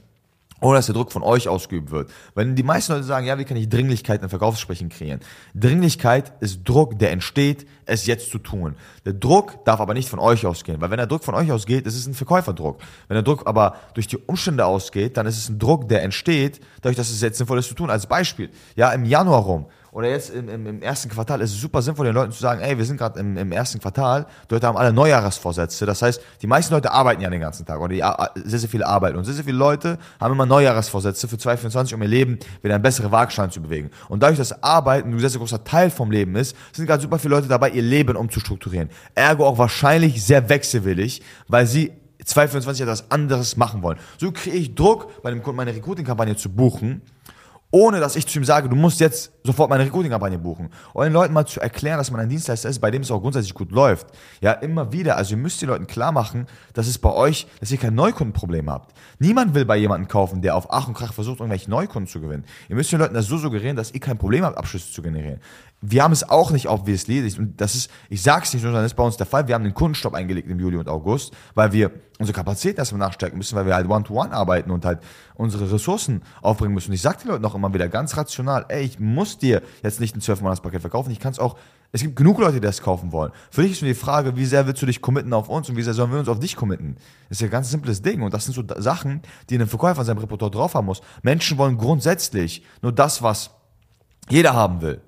ohne 0.62 0.78
dass 0.78 0.86
der 0.86 0.94
Druck 0.94 1.12
von 1.12 1.22
euch 1.22 1.48
ausgeübt 1.48 1.90
wird. 1.90 2.10
Wenn 2.34 2.54
die 2.54 2.62
meisten 2.62 2.92
Leute 2.92 3.04
sagen, 3.04 3.26
ja, 3.26 3.38
wie 3.38 3.44
kann 3.44 3.56
ich 3.56 3.68
Dringlichkeit 3.68 4.22
in 4.22 4.28
Verkaufssprechen 4.28 4.88
kreieren? 4.88 5.20
Dringlichkeit 5.54 6.32
ist 6.40 6.60
Druck, 6.64 6.98
der 6.98 7.10
entsteht, 7.10 7.66
es 7.84 8.06
jetzt 8.06 8.30
zu 8.30 8.38
tun. 8.38 8.76
Der 9.04 9.12
Druck 9.12 9.64
darf 9.64 9.80
aber 9.80 9.92
nicht 9.92 10.08
von 10.08 10.20
euch 10.20 10.46
ausgehen, 10.46 10.80
weil 10.80 10.90
wenn 10.90 10.98
der 10.98 11.08
Druck 11.08 11.24
von 11.24 11.34
euch 11.34 11.50
ausgeht, 11.50 11.86
ist 11.86 11.96
es 11.96 12.06
ein 12.06 12.14
Verkäuferdruck. 12.14 12.78
Wenn 13.08 13.16
der 13.16 13.22
Druck 13.22 13.46
aber 13.46 13.76
durch 13.94 14.06
die 14.06 14.16
Umstände 14.16 14.64
ausgeht, 14.64 15.16
dann 15.16 15.26
ist 15.26 15.36
es 15.36 15.48
ein 15.48 15.58
Druck, 15.58 15.88
der 15.88 16.02
entsteht, 16.02 16.60
dadurch, 16.80 16.96
dass 16.96 17.10
es 17.10 17.20
jetzt 17.20 17.38
sinnvoll 17.38 17.58
ist 17.58 17.68
zu 17.68 17.74
tun. 17.74 17.90
Als 17.90 18.06
Beispiel, 18.06 18.50
ja, 18.76 18.92
im 18.92 19.04
Januar 19.04 19.42
rum 19.42 19.66
oder 19.92 20.08
jetzt 20.08 20.30
im, 20.30 20.48
im, 20.48 20.66
im 20.66 20.82
ersten 20.82 21.10
Quartal 21.10 21.42
ist 21.42 21.52
es 21.52 21.60
super 21.60 21.82
sinnvoll, 21.82 22.06
den 22.06 22.14
Leuten 22.14 22.32
zu 22.32 22.40
sagen, 22.40 22.62
ey, 22.62 22.78
wir 22.78 22.84
sind 22.86 22.96
gerade 22.96 23.20
im, 23.20 23.36
im 23.36 23.52
ersten 23.52 23.78
Quartal, 23.78 24.26
die 24.48 24.54
Leute 24.54 24.66
haben 24.66 24.78
alle 24.78 24.90
Neujahresvorsätze. 24.90 25.84
Das 25.84 26.00
heißt, 26.00 26.18
die 26.40 26.46
meisten 26.46 26.72
Leute 26.72 26.90
arbeiten 26.90 27.20
ja 27.20 27.28
den 27.28 27.42
ganzen 27.42 27.66
Tag 27.66 27.78
oder 27.78 27.94
die 27.94 28.02
sehr, 28.42 28.58
sehr 28.58 28.70
viele 28.70 28.86
arbeiten. 28.86 29.18
Und 29.18 29.26
sehr, 29.26 29.34
sehr 29.34 29.44
viele 29.44 29.58
Leute 29.58 29.98
haben 30.18 30.32
immer 30.32 30.46
Neujahresvorsätze 30.46 31.28
für 31.28 31.36
2024, 31.36 31.94
um 31.94 32.00
ihr 32.00 32.08
Leben 32.08 32.38
wieder 32.62 32.74
in 32.74 32.80
bessere 32.80 33.12
Waagschalen 33.12 33.50
zu 33.50 33.60
bewegen. 33.60 33.90
Und 34.08 34.22
dadurch, 34.22 34.38
dass 34.38 34.62
Arbeiten 34.62 35.10
ein 35.10 35.18
sehr, 35.18 35.28
sehr 35.28 35.40
großer 35.40 35.62
Teil 35.62 35.90
vom 35.90 36.10
Leben 36.10 36.36
ist, 36.36 36.56
sind 36.72 36.86
gerade 36.86 37.02
super 37.02 37.18
viele 37.18 37.34
Leute 37.34 37.48
dabei, 37.48 37.68
ihr 37.68 37.82
Leben 37.82 38.16
umzustrukturieren. 38.16 38.88
Ergo 39.14 39.46
auch 39.46 39.58
wahrscheinlich 39.58 40.24
sehr 40.24 40.48
wechselwillig, 40.48 41.20
weil 41.48 41.66
sie 41.66 41.92
2024 42.24 42.82
etwas 42.84 43.10
anderes 43.10 43.58
machen 43.58 43.82
wollen. 43.82 43.98
So 44.16 44.32
kriege 44.32 44.56
ich 44.56 44.74
Druck, 44.74 45.22
bei 45.22 45.28
dem 45.28 45.42
Kunden 45.42 45.58
meine 45.58 45.74
Recruiting-Kampagne 45.74 46.36
zu 46.36 46.48
buchen 46.48 47.02
ohne 47.72 48.00
dass 48.00 48.16
ich 48.16 48.26
zu 48.26 48.38
ihm 48.38 48.44
sage, 48.44 48.68
du 48.68 48.76
musst 48.76 49.00
jetzt 49.00 49.32
sofort 49.44 49.70
meine 49.70 49.84
Recruiting-Kampagne 49.84 50.38
buchen. 50.38 50.70
Und 50.92 51.04
den 51.04 51.12
Leuten 51.12 51.34
mal 51.34 51.46
zu 51.46 51.60
erklären, 51.60 51.98
dass 51.98 52.10
man 52.10 52.20
ein 52.20 52.28
Dienstleister 52.28 52.68
ist, 52.68 52.80
bei 52.80 52.90
dem 52.90 53.02
es 53.02 53.10
auch 53.10 53.20
grundsätzlich 53.20 53.54
gut 53.54 53.72
läuft. 53.72 54.06
Ja, 54.40 54.52
immer 54.52 54.92
wieder. 54.92 55.16
Also 55.16 55.34
ihr 55.34 55.38
müsst 55.38 55.62
den 55.62 55.68
Leuten 55.68 55.86
klar 55.86 56.12
machen, 56.12 56.46
dass 56.74 56.86
es 56.86 56.98
bei 56.98 57.12
euch, 57.12 57.46
dass 57.60 57.70
ihr 57.70 57.78
kein 57.78 57.94
Neukundenproblem 57.94 58.70
habt. 58.70 58.94
Niemand 59.18 59.54
will 59.54 59.64
bei 59.64 59.76
jemandem 59.76 60.08
kaufen, 60.08 60.42
der 60.42 60.56
auf 60.56 60.70
Ach 60.70 60.88
und 60.88 60.94
Krach 60.94 61.12
versucht, 61.12 61.40
irgendwelche 61.40 61.70
Neukunden 61.70 62.06
zu 62.06 62.20
gewinnen. 62.20 62.44
Ihr 62.68 62.76
müsst 62.76 62.92
den 62.92 62.98
Leuten 62.98 63.14
das 63.14 63.26
so 63.26 63.38
suggerieren, 63.38 63.76
dass 63.76 63.92
ihr 63.92 64.00
kein 64.00 64.18
Problem 64.18 64.44
habt, 64.44 64.56
Abschlüsse 64.56 64.92
zu 64.92 65.02
generieren. 65.02 65.40
Wir 65.84 66.04
haben 66.04 66.12
es 66.12 66.28
auch 66.28 66.52
nicht 66.52 66.68
obviously, 66.68 67.34
und 67.36 67.60
das 67.60 67.74
ist, 67.74 67.90
ich 68.08 68.22
sag's 68.22 68.52
nicht, 68.52 68.62
sondern 68.62 68.82
das 68.82 68.92
ist 68.92 68.96
bei 68.96 69.02
uns 69.02 69.16
der 69.16 69.26
Fall. 69.26 69.48
Wir 69.48 69.56
haben 69.56 69.64
den 69.64 69.74
Kundenstopp 69.74 70.14
eingelegt 70.14 70.48
im 70.48 70.60
Juli 70.60 70.76
und 70.76 70.88
August, 70.88 71.34
weil 71.54 71.72
wir 71.72 71.90
unsere 72.20 72.36
Kapazitäten 72.36 72.78
erstmal 72.78 73.00
nachstärken 73.00 73.36
müssen, 73.36 73.56
weil 73.56 73.66
wir 73.66 73.74
halt 73.74 73.88
One-to-One 73.88 74.30
-one 74.30 74.32
arbeiten 74.32 74.70
und 74.70 74.84
halt 74.84 75.00
unsere 75.34 75.72
Ressourcen 75.72 76.22
aufbringen 76.40 76.72
müssen. 76.72 76.90
Und 76.90 76.94
ich 76.94 77.02
sag 77.02 77.18
den 77.18 77.32
Leuten 77.32 77.44
auch 77.44 77.56
immer 77.56 77.74
wieder 77.74 77.88
ganz 77.88 78.16
rational, 78.16 78.64
ey, 78.68 78.84
ich 78.84 79.00
muss 79.00 79.31
dir 79.38 79.62
jetzt 79.82 80.00
nicht 80.00 80.16
ein 80.16 80.20
12-Monats-Paket 80.20 80.80
verkaufen, 80.80 81.10
ich 81.10 81.20
kann 81.20 81.32
es 81.32 81.38
auch, 81.38 81.56
es 81.92 82.02
gibt 82.02 82.16
genug 82.16 82.38
Leute, 82.38 82.54
die 82.54 82.60
das 82.60 82.82
kaufen 82.82 83.12
wollen. 83.12 83.32
Für 83.50 83.62
dich 83.62 83.72
ist 83.72 83.82
nur 83.82 83.88
die 83.88 83.94
Frage, 83.94 84.36
wie 84.36 84.46
sehr 84.46 84.66
willst 84.66 84.80
du 84.82 84.86
dich 84.86 85.00
committen 85.00 85.32
auf 85.32 85.48
uns 85.48 85.68
und 85.68 85.76
wie 85.76 85.82
sehr 85.82 85.94
sollen 85.94 86.10
wir 86.10 86.18
uns 86.18 86.28
auf 86.28 86.40
dich 86.40 86.56
committen? 86.56 86.96
Das 87.28 87.38
ist 87.38 87.40
ja 87.40 87.48
ein 87.48 87.50
ganz 87.50 87.70
simples 87.70 88.02
Ding 88.02 88.22
und 88.22 88.32
das 88.32 88.44
sind 88.44 88.54
so 88.54 88.62
Sachen, 88.80 89.22
die 89.50 89.58
ein 89.58 89.66
Verkäufer 89.66 90.00
in 90.00 90.06
seinem 90.06 90.18
Repertoire 90.18 90.50
drauf 90.50 90.74
haben 90.74 90.86
muss. 90.86 91.02
Menschen 91.22 91.58
wollen 91.58 91.76
grundsätzlich 91.76 92.64
nur 92.80 92.92
das, 92.92 93.22
was 93.22 93.50
jeder 94.28 94.54
haben 94.54 94.80
will. 94.80 95.00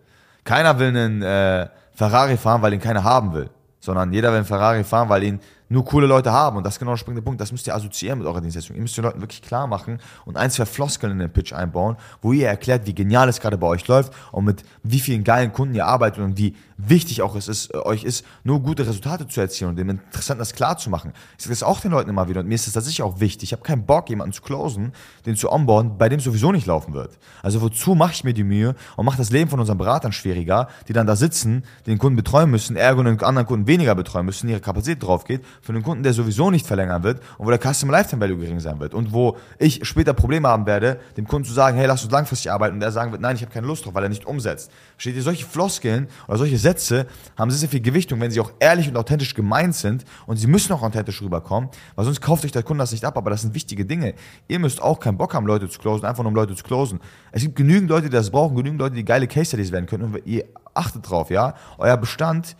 Keiner 0.44 0.78
will 0.78 0.88
einen 0.88 1.22
äh, 1.22 1.68
Ferrari 1.94 2.36
fahren, 2.36 2.60
weil 2.62 2.74
ihn 2.74 2.80
keiner 2.80 3.04
haben 3.04 3.32
will, 3.32 3.50
sondern 3.80 4.12
jeder 4.12 4.30
will 4.30 4.38
einen 4.38 4.46
Ferrari 4.46 4.84
fahren, 4.84 5.08
weil 5.08 5.22
ihn 5.22 5.40
nur 5.74 5.84
coole 5.84 6.06
Leute 6.06 6.32
haben. 6.32 6.56
Und 6.56 6.64
das 6.64 6.74
ist 6.74 6.78
genau 6.78 6.92
der 6.92 6.98
springende 6.98 7.22
Punkt. 7.22 7.40
Das 7.40 7.52
müsst 7.52 7.66
ihr 7.66 7.74
assoziieren 7.74 8.18
mit 8.18 8.26
eurer 8.26 8.40
Dienstleistung. 8.40 8.76
Ihr 8.76 8.82
müsst 8.82 8.96
den 8.96 9.04
Leuten 9.04 9.20
wirklich 9.20 9.42
klar 9.42 9.66
machen 9.66 9.98
und 10.24 10.36
ein, 10.36 10.50
zwei 10.50 10.64
Floskeln 10.64 11.12
in 11.12 11.18
den 11.18 11.30
Pitch 11.30 11.52
einbauen, 11.52 11.96
wo 12.22 12.32
ihr 12.32 12.48
erklärt, 12.48 12.86
wie 12.86 12.94
genial 12.94 13.28
es 13.28 13.40
gerade 13.40 13.58
bei 13.58 13.66
euch 13.66 13.86
läuft 13.86 14.12
und 14.32 14.44
mit 14.44 14.64
wie 14.82 15.00
vielen 15.00 15.24
geilen 15.24 15.52
Kunden 15.52 15.74
ihr 15.74 15.86
arbeitet 15.86 16.24
und 16.24 16.38
wie 16.38 16.54
wichtig 16.76 17.22
auch 17.22 17.36
es 17.36 17.48
ist, 17.48 17.74
euch 17.74 18.04
ist, 18.04 18.24
nur 18.42 18.60
gute 18.60 18.86
Resultate 18.86 19.28
zu 19.28 19.40
erzielen 19.40 19.70
und 19.70 19.76
dem 19.76 19.90
Interessanten 19.90 20.40
das 20.40 20.54
klar 20.54 20.76
zu 20.76 20.90
machen. 20.90 21.12
Ich 21.38 21.44
sage 21.44 21.54
das 21.54 21.62
auch 21.62 21.80
den 21.80 21.92
Leuten 21.92 22.10
immer 22.10 22.28
wieder 22.28 22.40
und 22.40 22.48
mir 22.48 22.54
ist 22.54 22.66
das 22.66 22.74
tatsächlich 22.74 23.02
auch 23.02 23.20
wichtig. 23.20 23.50
Ich 23.50 23.52
habe 23.52 23.62
keinen 23.62 23.86
Bock, 23.86 24.08
jemanden 24.10 24.32
zu 24.32 24.42
closen, 24.42 24.92
den 25.26 25.36
zu 25.36 25.50
onboarden, 25.50 25.98
bei 25.98 26.08
dem 26.08 26.20
sowieso 26.20 26.52
nicht 26.52 26.66
laufen 26.66 26.94
wird. 26.94 27.18
Also 27.42 27.60
wozu 27.60 27.94
mache 27.94 28.12
ich 28.12 28.24
mir 28.24 28.34
die 28.34 28.44
Mühe 28.44 28.74
und 28.96 29.06
mache 29.06 29.18
das 29.18 29.30
Leben 29.30 29.50
von 29.50 29.60
unseren 29.60 29.78
Beratern 29.78 30.12
schwieriger, 30.12 30.68
die 30.88 30.92
dann 30.92 31.06
da 31.06 31.16
sitzen, 31.16 31.64
den 31.86 31.98
Kunden 31.98 32.16
betreuen 32.16 32.50
müssen, 32.50 32.76
ergo 32.76 33.00
einen 33.00 33.20
anderen 33.22 33.46
Kunden 33.46 33.66
weniger 33.66 33.94
betreuen 33.94 34.26
müssen, 34.26 34.48
ihre 34.48 34.60
Kapazität 34.60 35.02
drauf 35.02 35.24
geht, 35.24 35.42
für 35.64 35.72
einen 35.72 35.82
Kunden, 35.82 36.02
der 36.02 36.12
sowieso 36.12 36.50
nicht 36.50 36.66
verlängern 36.66 37.02
wird 37.02 37.22
und 37.38 37.46
wo 37.46 37.50
der 37.50 37.58
Customer 37.58 37.92
Lifetime 37.92 38.20
Value 38.20 38.36
gering 38.36 38.60
sein 38.60 38.78
wird 38.80 38.92
und 38.92 39.14
wo 39.14 39.38
ich 39.58 39.86
später 39.86 40.12
Probleme 40.12 40.46
haben 40.46 40.66
werde, 40.66 41.00
dem 41.16 41.26
Kunden 41.26 41.48
zu 41.48 41.54
sagen, 41.54 41.78
hey, 41.78 41.86
lass 41.86 42.04
uns 42.04 42.12
langfristig 42.12 42.52
arbeiten 42.52 42.74
und 42.74 42.80
der 42.80 42.92
sagen 42.92 43.12
wird, 43.12 43.22
nein, 43.22 43.34
ich 43.34 43.42
habe 43.42 43.50
keine 43.50 43.66
Lust 43.66 43.86
drauf, 43.86 43.94
weil 43.94 44.02
er 44.02 44.10
nicht 44.10 44.26
umsetzt. 44.26 44.70
Versteht 44.92 45.16
ihr, 45.16 45.22
solche 45.22 45.46
Floskeln 45.46 46.08
oder 46.28 46.36
solche 46.36 46.58
Sätze 46.58 47.06
haben 47.38 47.50
sehr, 47.50 47.60
sehr 47.60 47.70
viel 47.70 47.80
Gewichtung, 47.80 48.20
wenn 48.20 48.30
sie 48.30 48.40
auch 48.40 48.52
ehrlich 48.58 48.88
und 48.88 48.96
authentisch 48.98 49.34
gemeint 49.34 49.74
sind 49.74 50.04
und 50.26 50.36
sie 50.36 50.46
müssen 50.46 50.74
auch 50.74 50.82
authentisch 50.82 51.22
rüberkommen, 51.22 51.70
weil 51.94 52.04
sonst 52.04 52.20
kauft 52.20 52.44
euch 52.44 52.52
der 52.52 52.62
Kunde 52.62 52.82
das 52.82 52.92
nicht 52.92 53.06
ab, 53.06 53.16
aber 53.16 53.30
das 53.30 53.40
sind 53.40 53.54
wichtige 53.54 53.86
Dinge. 53.86 54.12
Ihr 54.48 54.58
müsst 54.58 54.82
auch 54.82 55.00
keinen 55.00 55.16
Bock 55.16 55.32
haben, 55.32 55.46
Leute 55.46 55.70
zu 55.70 55.78
closen, 55.78 56.04
einfach 56.04 56.22
nur 56.22 56.28
um 56.28 56.36
Leute 56.36 56.54
zu 56.54 56.62
closen. 56.62 57.00
Es 57.32 57.40
gibt 57.40 57.56
genügend 57.56 57.88
Leute, 57.88 58.10
die 58.10 58.16
das 58.16 58.30
brauchen, 58.30 58.54
genügend 58.54 58.80
Leute, 58.80 58.96
die 58.96 59.04
geile 59.04 59.26
Case 59.26 59.46
Studies 59.46 59.72
werden 59.72 59.86
können 59.86 60.04
und 60.04 60.26
ihr 60.26 60.44
achtet 60.74 61.08
drauf, 61.08 61.30
ja. 61.30 61.54
Euer 61.78 61.96
Bestand 61.96 62.54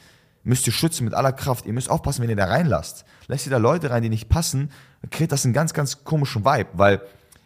müsst 0.45 0.67
ihr 0.67 0.73
schützen 0.73 1.05
mit 1.05 1.15
aller 1.15 1.33
Kraft. 1.33 1.67
Ihr 1.67 1.73
müsst 1.73 1.91
aufpassen, 1.91 2.23
wenn 2.23 2.31
ihr 2.31 2.37
da 2.37 2.45
reinlasst. 2.45 3.05
Lässt 3.27 3.47
ihr 3.47 3.51
da 3.51 3.57
Leute 3.57 3.91
rein, 3.91 4.03
die 4.03 4.09
nicht 4.09 4.29
passen, 4.29 4.71
kriegt 5.11 5.33
das 5.33 5.45
einen 5.45 5.55
ganz, 5.55 5.75
ganz 5.75 6.05
komischen 6.05 6.45
Vibe, 6.45 6.69
weil 6.75 7.01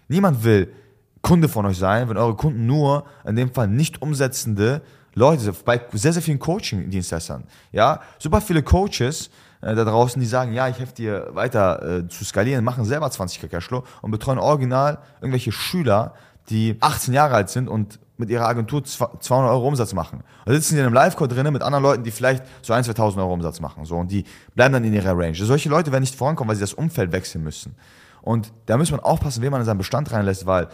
niemand 0.09 0.45
will 0.45 0.73
Kunde 1.23 1.49
von 1.49 1.67
euch 1.67 1.79
sein, 1.79 2.09
wenn 2.09 2.17
eure 2.17 2.37
Kunden 2.37 2.67
nur, 2.67 3.05
in 3.27 3.37
dem 3.37 3.53
Fall 3.53 3.69
nicht 3.69 4.03
umsetzende 4.03 4.83
Leute 5.15 5.43
sind. 5.43 5.65
Bei 5.65 5.81
sehr, 5.93 6.13
sehr 6.13 6.23
vielen 6.23 6.39
Coaching-Dienstleistern. 6.39 7.45
Ja, 7.73 8.01
super 8.19 8.41
viele 8.41 8.63
Coaches, 8.63 9.31
äh, 9.61 9.75
da 9.75 9.85
draußen, 9.85 10.21
die 10.21 10.27
sagen, 10.27 10.53
ja, 10.53 10.69
ich 10.69 10.79
helfe 10.79 10.95
dir 10.95 11.29
weiter 11.33 11.83
äh, 11.83 12.09
zu 12.09 12.25
skalieren, 12.25 12.65
machen 12.65 12.85
selber 12.85 13.09
20k 13.09 13.49
Cashflow 13.49 13.85
und 14.03 14.11
betreuen 14.11 14.39
original 14.39 14.99
irgendwelche 15.21 15.53
Schüler, 15.53 16.15
die 16.51 16.77
18 16.81 17.13
Jahre 17.15 17.35
alt 17.35 17.51
sind 17.51 17.69
und 17.69 17.99
mit 18.19 18.31
ihrer 18.31 18.47
Agentur 18.47 18.85
200 18.85 19.31
Euro 19.31 19.67
Umsatz 19.67 19.95
machen. 19.95 20.23
Da 20.45 20.53
sitzen 20.53 20.75
die 20.75 20.81
in 20.81 20.87
einem 20.87 20.95
Live-Call 20.95 21.29
drinnen 21.29 21.53
mit 21.53 21.63
anderen 21.63 21.83
Leuten, 21.83 22.03
die 22.03 22.11
vielleicht 22.11 22.45
so 22.63 22.75
1.000, 22.75 22.97
2.000 22.97 23.19
Euro 23.19 23.33
Umsatz 23.33 23.61
machen. 23.61 23.85
So, 23.85 23.97
und 23.97 24.11
die 24.11 24.25
bleiben 24.55 24.73
dann 24.73 24.85
in 24.85 24.93
ihrer 24.93 25.17
Range. 25.17 25.37
Solche 25.37 25.69
Leute 25.69 25.93
werden 25.93 26.03
nicht 26.03 26.17
vorankommen, 26.17 26.49
weil 26.49 26.57
sie 26.57 26.63
das 26.63 26.75
Umfeld 26.75 27.13
wechseln 27.13 27.45
müssen. 27.45 27.77
Und 28.21 28.53
da 28.67 28.77
muss 28.77 28.91
man 28.91 29.01
aufpassen, 29.01 29.43
wen 29.43 29.51
man 29.51 29.61
in 29.61 29.67
seinen 29.67 29.79
Bestand 29.79 30.13
reinlässt, 30.13 30.47
weil 30.47 30.69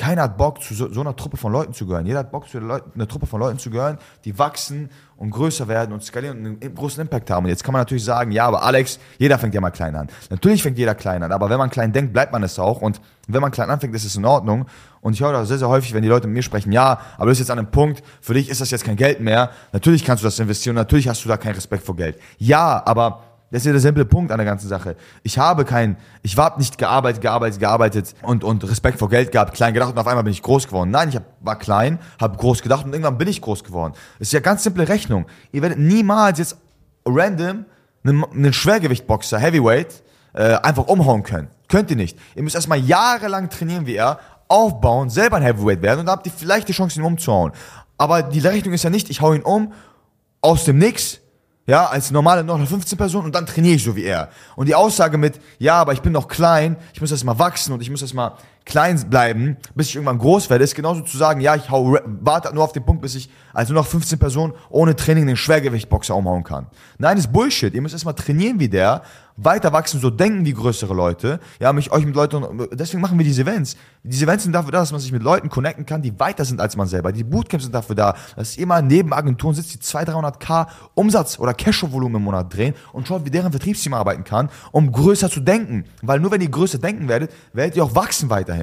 keiner 0.00 0.22
hat 0.22 0.38
Bock, 0.38 0.62
zu 0.62 0.72
so, 0.72 0.90
so, 0.90 1.02
einer 1.02 1.14
Truppe 1.14 1.36
von 1.36 1.52
Leuten 1.52 1.74
zu 1.74 1.86
gehören. 1.86 2.06
Jeder 2.06 2.20
hat 2.20 2.30
Bock, 2.30 2.48
zu 2.48 2.56
einer 2.56 3.06
Truppe 3.06 3.26
von 3.26 3.38
Leuten 3.38 3.58
zu 3.58 3.68
gehören, 3.68 3.98
die 4.24 4.38
wachsen 4.38 4.88
und 5.18 5.30
größer 5.30 5.68
werden 5.68 5.92
und 5.92 6.02
skalieren 6.02 6.38
und 6.38 6.64
einen 6.64 6.74
großen 6.74 7.02
Impact 7.02 7.30
haben. 7.30 7.44
Und 7.44 7.50
jetzt 7.50 7.62
kann 7.62 7.74
man 7.74 7.82
natürlich 7.82 8.04
sagen, 8.04 8.32
ja, 8.32 8.46
aber 8.46 8.62
Alex, 8.62 8.98
jeder 9.18 9.38
fängt 9.38 9.54
ja 9.54 9.60
mal 9.60 9.68
klein 9.68 9.94
an. 9.94 10.08
Natürlich 10.30 10.62
fängt 10.62 10.78
jeder 10.78 10.94
klein 10.94 11.22
an, 11.22 11.32
aber 11.32 11.50
wenn 11.50 11.58
man 11.58 11.68
klein 11.68 11.92
denkt, 11.92 12.14
bleibt 12.14 12.32
man 12.32 12.42
es 12.42 12.58
auch. 12.58 12.80
Und 12.80 12.98
wenn 13.28 13.42
man 13.42 13.50
klein 13.50 13.68
anfängt, 13.68 13.94
ist 13.94 14.06
es 14.06 14.16
in 14.16 14.24
Ordnung. 14.24 14.64
Und 15.02 15.12
ich 15.12 15.20
höre 15.20 15.32
das 15.32 15.48
sehr, 15.48 15.58
sehr 15.58 15.68
häufig, 15.68 15.92
wenn 15.92 16.02
die 16.02 16.08
Leute 16.08 16.26
mit 16.28 16.36
mir 16.36 16.42
sprechen, 16.42 16.72
ja, 16.72 16.98
aber 17.16 17.26
du 17.26 17.30
bist 17.32 17.40
jetzt 17.40 17.50
an 17.50 17.58
einem 17.58 17.70
Punkt, 17.70 18.02
für 18.22 18.32
dich 18.32 18.48
ist 18.48 18.62
das 18.62 18.70
jetzt 18.70 18.84
kein 18.84 18.96
Geld 18.96 19.20
mehr. 19.20 19.50
Natürlich 19.72 20.02
kannst 20.02 20.22
du 20.22 20.26
das 20.26 20.38
investieren, 20.38 20.76
natürlich 20.76 21.08
hast 21.08 21.22
du 21.26 21.28
da 21.28 21.36
keinen 21.36 21.56
Respekt 21.56 21.84
vor 21.84 21.96
Geld. 21.96 22.18
Ja, 22.38 22.82
aber 22.86 23.29
das 23.50 23.62
ist 23.62 23.66
ja 23.66 23.72
der 23.72 23.80
simple 23.80 24.04
Punkt 24.04 24.30
an 24.30 24.38
der 24.38 24.44
ganzen 24.44 24.68
Sache. 24.68 24.96
Ich 25.22 25.38
habe 25.38 25.64
kein, 25.64 25.96
ich 26.22 26.36
habe 26.36 26.58
nicht 26.58 26.78
gearbeitet, 26.78 27.20
gearbeitet, 27.20 27.58
gearbeitet 27.58 28.14
und, 28.22 28.44
und 28.44 28.62
Respekt 28.68 28.98
vor 28.98 29.08
Geld 29.08 29.32
gehabt, 29.32 29.54
klein 29.54 29.74
gedacht 29.74 29.92
und 29.92 29.98
auf 29.98 30.06
einmal 30.06 30.22
bin 30.22 30.32
ich 30.32 30.42
groß 30.42 30.68
geworden. 30.68 30.90
Nein, 30.90 31.08
ich 31.08 31.16
hab, 31.16 31.24
war 31.40 31.58
klein, 31.58 31.98
habe 32.20 32.36
groß 32.36 32.62
gedacht 32.62 32.84
und 32.84 32.92
irgendwann 32.92 33.18
bin 33.18 33.26
ich 33.26 33.40
groß 33.40 33.64
geworden. 33.64 33.94
Das 34.18 34.28
ist 34.28 34.32
ja 34.32 34.40
ganz 34.40 34.62
simple 34.62 34.88
Rechnung. 34.88 35.26
Ihr 35.50 35.62
werdet 35.62 35.78
niemals 35.78 36.38
jetzt 36.38 36.56
random 37.04 37.64
einen, 38.04 38.24
einen 38.24 38.52
Schwergewichtboxer, 38.52 39.38
Heavyweight, 39.38 40.02
äh, 40.32 40.54
einfach 40.56 40.86
umhauen 40.86 41.24
können. 41.24 41.48
Könnt 41.68 41.90
ihr 41.90 41.96
nicht. 41.96 42.18
Ihr 42.36 42.42
müsst 42.44 42.54
erstmal 42.54 42.78
jahrelang 42.78 43.50
trainieren 43.50 43.86
wie 43.86 43.96
er, 43.96 44.20
aufbauen, 44.46 45.10
selber 45.10 45.36
ein 45.36 45.42
Heavyweight 45.42 45.82
werden 45.82 46.00
und 46.00 46.06
dann 46.06 46.16
habt 46.16 46.26
ihr 46.26 46.32
vielleicht 46.32 46.68
die 46.68 46.72
Chance, 46.72 47.00
ihn 47.00 47.04
umzuhauen. 47.04 47.52
Aber 47.98 48.22
die 48.22 48.40
Rechnung 48.40 48.74
ist 48.74 48.82
ja 48.82 48.90
nicht, 48.90 49.10
ich 49.10 49.20
hau 49.20 49.32
ihn 49.32 49.42
um, 49.42 49.72
aus 50.40 50.64
dem 50.64 50.78
Nix, 50.78 51.20
ja, 51.66 51.86
als 51.86 52.10
normale 52.10 52.42
noch 52.42 52.58
15 52.66 52.98
Personen 52.98 53.26
und 53.26 53.34
dann 53.34 53.46
trainiere 53.46 53.76
ich 53.76 53.84
so 53.84 53.94
wie 53.94 54.04
er. 54.04 54.30
Und 54.56 54.66
die 54.66 54.74
Aussage 54.74 55.18
mit, 55.18 55.40
ja, 55.58 55.74
aber 55.74 55.92
ich 55.92 56.02
bin 56.02 56.12
noch 56.12 56.28
klein, 56.28 56.76
ich 56.92 57.00
muss 57.00 57.10
erst 57.10 57.24
mal 57.24 57.38
wachsen 57.38 57.72
und 57.72 57.80
ich 57.80 57.90
muss 57.90 58.02
erst 58.02 58.14
mal 58.14 58.36
klein 58.70 58.98
bleiben, 59.10 59.58
bis 59.74 59.88
ich 59.88 59.96
irgendwann 59.96 60.18
groß 60.18 60.48
werde, 60.48 60.64
ist 60.64 60.74
genauso 60.74 61.02
zu 61.02 61.18
sagen, 61.18 61.40
ja, 61.40 61.54
ich 61.56 61.68
hau, 61.70 61.98
warte 62.06 62.54
nur 62.54 62.64
auf 62.64 62.72
den 62.72 62.84
Punkt, 62.84 63.02
bis 63.02 63.14
ich 63.14 63.28
als 63.52 63.68
nur 63.68 63.80
noch 63.80 63.86
15 63.86 64.18
Personen 64.18 64.54
ohne 64.70 64.96
Training 64.96 65.26
den 65.26 65.36
Schwergewichtboxer 65.36 66.16
umhauen 66.16 66.44
kann. 66.44 66.68
Nein, 66.96 67.18
ist 67.18 67.32
Bullshit. 67.32 67.74
Ihr 67.74 67.82
müsst 67.82 67.94
erstmal 67.94 68.14
trainieren 68.14 68.60
wie 68.60 68.68
der, 68.68 69.02
weiter 69.36 69.72
wachsen, 69.72 70.00
so 70.00 70.10
denken 70.10 70.44
wie 70.44 70.52
größere 70.52 70.94
Leute. 70.94 71.40
Ja, 71.58 71.72
mich 71.72 71.90
euch 71.90 72.04
mit 72.04 72.14
Leuten, 72.14 72.44
deswegen 72.72 73.00
machen 73.00 73.18
wir 73.18 73.24
diese 73.24 73.42
Events. 73.42 73.76
Diese 74.02 74.24
Events 74.24 74.44
sind 74.44 74.52
dafür 74.52 74.72
da, 74.72 74.80
dass 74.80 74.92
man 74.92 75.00
sich 75.00 75.12
mit 75.12 75.22
Leuten 75.22 75.48
connecten 75.48 75.86
kann, 75.86 76.02
die 76.02 76.18
weiter 76.18 76.44
sind 76.44 76.60
als 76.60 76.76
man 76.76 76.86
selber. 76.86 77.12
Die 77.12 77.24
Bootcamps 77.24 77.64
sind 77.64 77.74
dafür 77.74 77.96
da, 77.96 78.14
dass 78.36 78.56
ihr 78.56 78.66
mal 78.66 78.82
neben 78.82 79.12
Agenturen 79.12 79.54
sitzt, 79.54 79.74
die 79.74 79.80
200, 79.80 80.20
300k 80.20 80.66
Umsatz 80.94 81.38
oder 81.38 81.54
Cashflow-Volumen 81.54 82.16
im 82.16 82.22
Monat 82.22 82.54
drehen 82.54 82.74
und 82.92 83.06
schaut, 83.06 83.24
wie 83.24 83.30
deren 83.30 83.50
Vertriebsteam 83.50 83.94
arbeiten 83.94 84.24
kann, 84.24 84.50
um 84.72 84.90
größer 84.92 85.30
zu 85.30 85.40
denken. 85.40 85.84
Weil 86.02 86.20
nur 86.20 86.30
wenn 86.30 86.40
ihr 86.40 86.50
größer 86.50 86.78
denken 86.78 87.08
werdet, 87.08 87.32
werdet 87.52 87.76
ihr 87.76 87.84
auch 87.84 87.94
wachsen 87.94 88.30
weiterhin. 88.30 88.59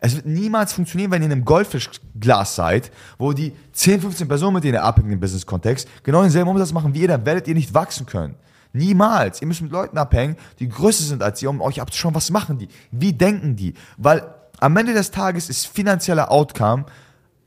Es 0.00 0.14
wird 0.14 0.26
niemals 0.26 0.72
funktionieren, 0.72 1.10
wenn 1.10 1.22
ihr 1.22 1.26
in 1.26 1.32
einem 1.32 1.44
Goldfischglas 1.44 2.54
seid, 2.54 2.90
wo 3.18 3.32
die 3.32 3.52
10, 3.72 4.02
15 4.02 4.28
Personen, 4.28 4.54
mit 4.54 4.64
denen 4.64 4.74
ihr 4.74 4.84
abhängt 4.84 5.10
im 5.10 5.20
Business-Kontext, 5.20 5.88
genau 6.02 6.22
denselben 6.22 6.50
Umsatz 6.50 6.72
machen 6.72 6.94
wie 6.94 7.00
ihr, 7.00 7.08
dann 7.08 7.24
werdet 7.24 7.48
ihr 7.48 7.54
nicht 7.54 7.72
wachsen 7.72 8.06
können. 8.06 8.34
Niemals. 8.72 9.40
Ihr 9.40 9.48
müsst 9.48 9.62
mit 9.62 9.72
Leuten 9.72 9.96
abhängen, 9.96 10.36
die 10.58 10.68
größer 10.68 11.04
sind 11.04 11.22
als 11.22 11.42
ihr, 11.42 11.48
um 11.48 11.60
euch 11.60 11.80
abzuschauen, 11.80 12.14
was 12.14 12.30
machen 12.30 12.58
die? 12.58 12.68
Wie 12.90 13.12
denken 13.12 13.56
die? 13.56 13.74
Weil 13.96 14.22
am 14.60 14.76
Ende 14.76 14.92
des 14.92 15.10
Tages 15.10 15.48
ist 15.48 15.66
finanzieller 15.66 16.30
Outcome 16.30 16.84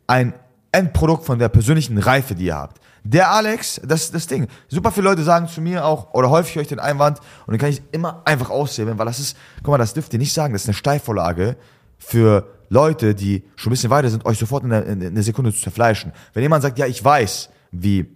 ein 0.07 0.33
Endprodukt 0.71 1.25
von 1.25 1.39
der 1.39 1.49
persönlichen 1.49 1.97
Reife, 1.97 2.35
die 2.35 2.45
ihr 2.45 2.55
habt. 2.55 2.81
Der 3.03 3.31
Alex, 3.31 3.79
das 3.83 4.05
ist 4.05 4.13
das 4.13 4.27
Ding. 4.27 4.47
Super 4.67 4.91
viele 4.91 5.05
Leute 5.05 5.23
sagen 5.23 5.47
zu 5.47 5.61
mir 5.61 5.85
auch, 5.85 6.13
oder 6.13 6.29
häufig 6.29 6.57
ich 6.57 6.67
den 6.67 6.79
Einwand, 6.79 7.19
und 7.45 7.53
dann 7.53 7.57
kann 7.57 7.69
ich 7.69 7.81
immer 7.91 8.21
einfach 8.25 8.49
aushebeln, 8.49 8.99
weil 8.99 9.05
das 9.05 9.19
ist, 9.19 9.37
guck 9.63 9.69
mal, 9.69 9.77
das 9.77 9.93
dürft 9.93 10.13
ihr 10.13 10.19
nicht 10.19 10.33
sagen, 10.33 10.53
das 10.53 10.63
ist 10.63 10.67
eine 10.67 10.73
Steilvorlage 10.73 11.55
für 11.99 12.47
Leute, 12.69 13.13
die 13.13 13.43
schon 13.55 13.69
ein 13.69 13.73
bisschen 13.73 13.89
weiter 13.89 14.09
sind, 14.09 14.25
euch 14.25 14.39
sofort 14.39 14.63
in 14.63 14.73
einer 14.73 15.21
Sekunde 15.21 15.53
zu 15.53 15.61
zerfleischen. 15.61 16.11
Wenn 16.33 16.43
jemand 16.43 16.63
sagt, 16.63 16.79
ja, 16.79 16.85
ich 16.85 17.03
weiß, 17.03 17.49
wie 17.71 18.07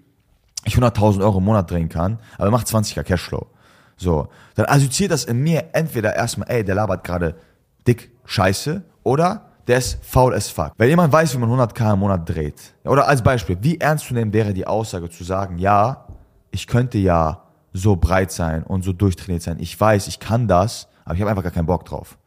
ich 0.65 0.75
100.000 0.75 1.21
Euro 1.21 1.39
im 1.39 1.43
Monat 1.43 1.69
drehen 1.69 1.89
kann, 1.89 2.19
aber 2.37 2.51
macht 2.51 2.67
20er 2.67 3.03
Cashflow. 3.03 3.47
So, 3.97 4.27
dann 4.55 4.65
assoziiert 4.65 5.11
das 5.11 5.25
in 5.25 5.41
mir 5.41 5.65
entweder 5.73 6.15
erstmal, 6.15 6.49
ey, 6.49 6.63
der 6.63 6.75
labert 6.75 7.03
gerade 7.03 7.35
dick 7.87 8.11
Scheiße 8.25 8.83
oder 9.03 9.49
der 9.67 9.77
ist 9.77 10.03
faul 10.03 10.33
as 10.33 10.49
fuck. 10.49 10.73
Wenn 10.77 10.89
jemand 10.89 11.13
weiß, 11.13 11.33
wie 11.33 11.37
man 11.37 11.49
100k 11.49 11.93
im 11.93 11.99
Monat 11.99 12.27
dreht, 12.27 12.73
oder 12.83 13.07
als 13.07 13.21
Beispiel, 13.21 13.57
wie 13.61 13.79
ernst 13.79 14.07
zu 14.07 14.13
nehmen 14.13 14.33
wäre 14.33 14.53
die 14.53 14.67
Aussage 14.67 15.09
zu 15.09 15.23
sagen, 15.23 15.57
ja, 15.57 16.07
ich 16.51 16.67
könnte 16.67 16.97
ja 16.97 17.43
so 17.71 17.95
breit 17.95 18.31
sein 18.31 18.63
und 18.63 18.83
so 18.83 18.93
durchtrainiert 18.93 19.41
sein. 19.41 19.57
Ich 19.59 19.79
weiß, 19.79 20.07
ich 20.07 20.19
kann 20.19 20.47
das, 20.47 20.87
aber 21.05 21.15
ich 21.15 21.21
habe 21.21 21.29
einfach 21.29 21.43
gar 21.43 21.51
keinen 21.51 21.65
Bock 21.65 21.85
drauf. 21.85 22.17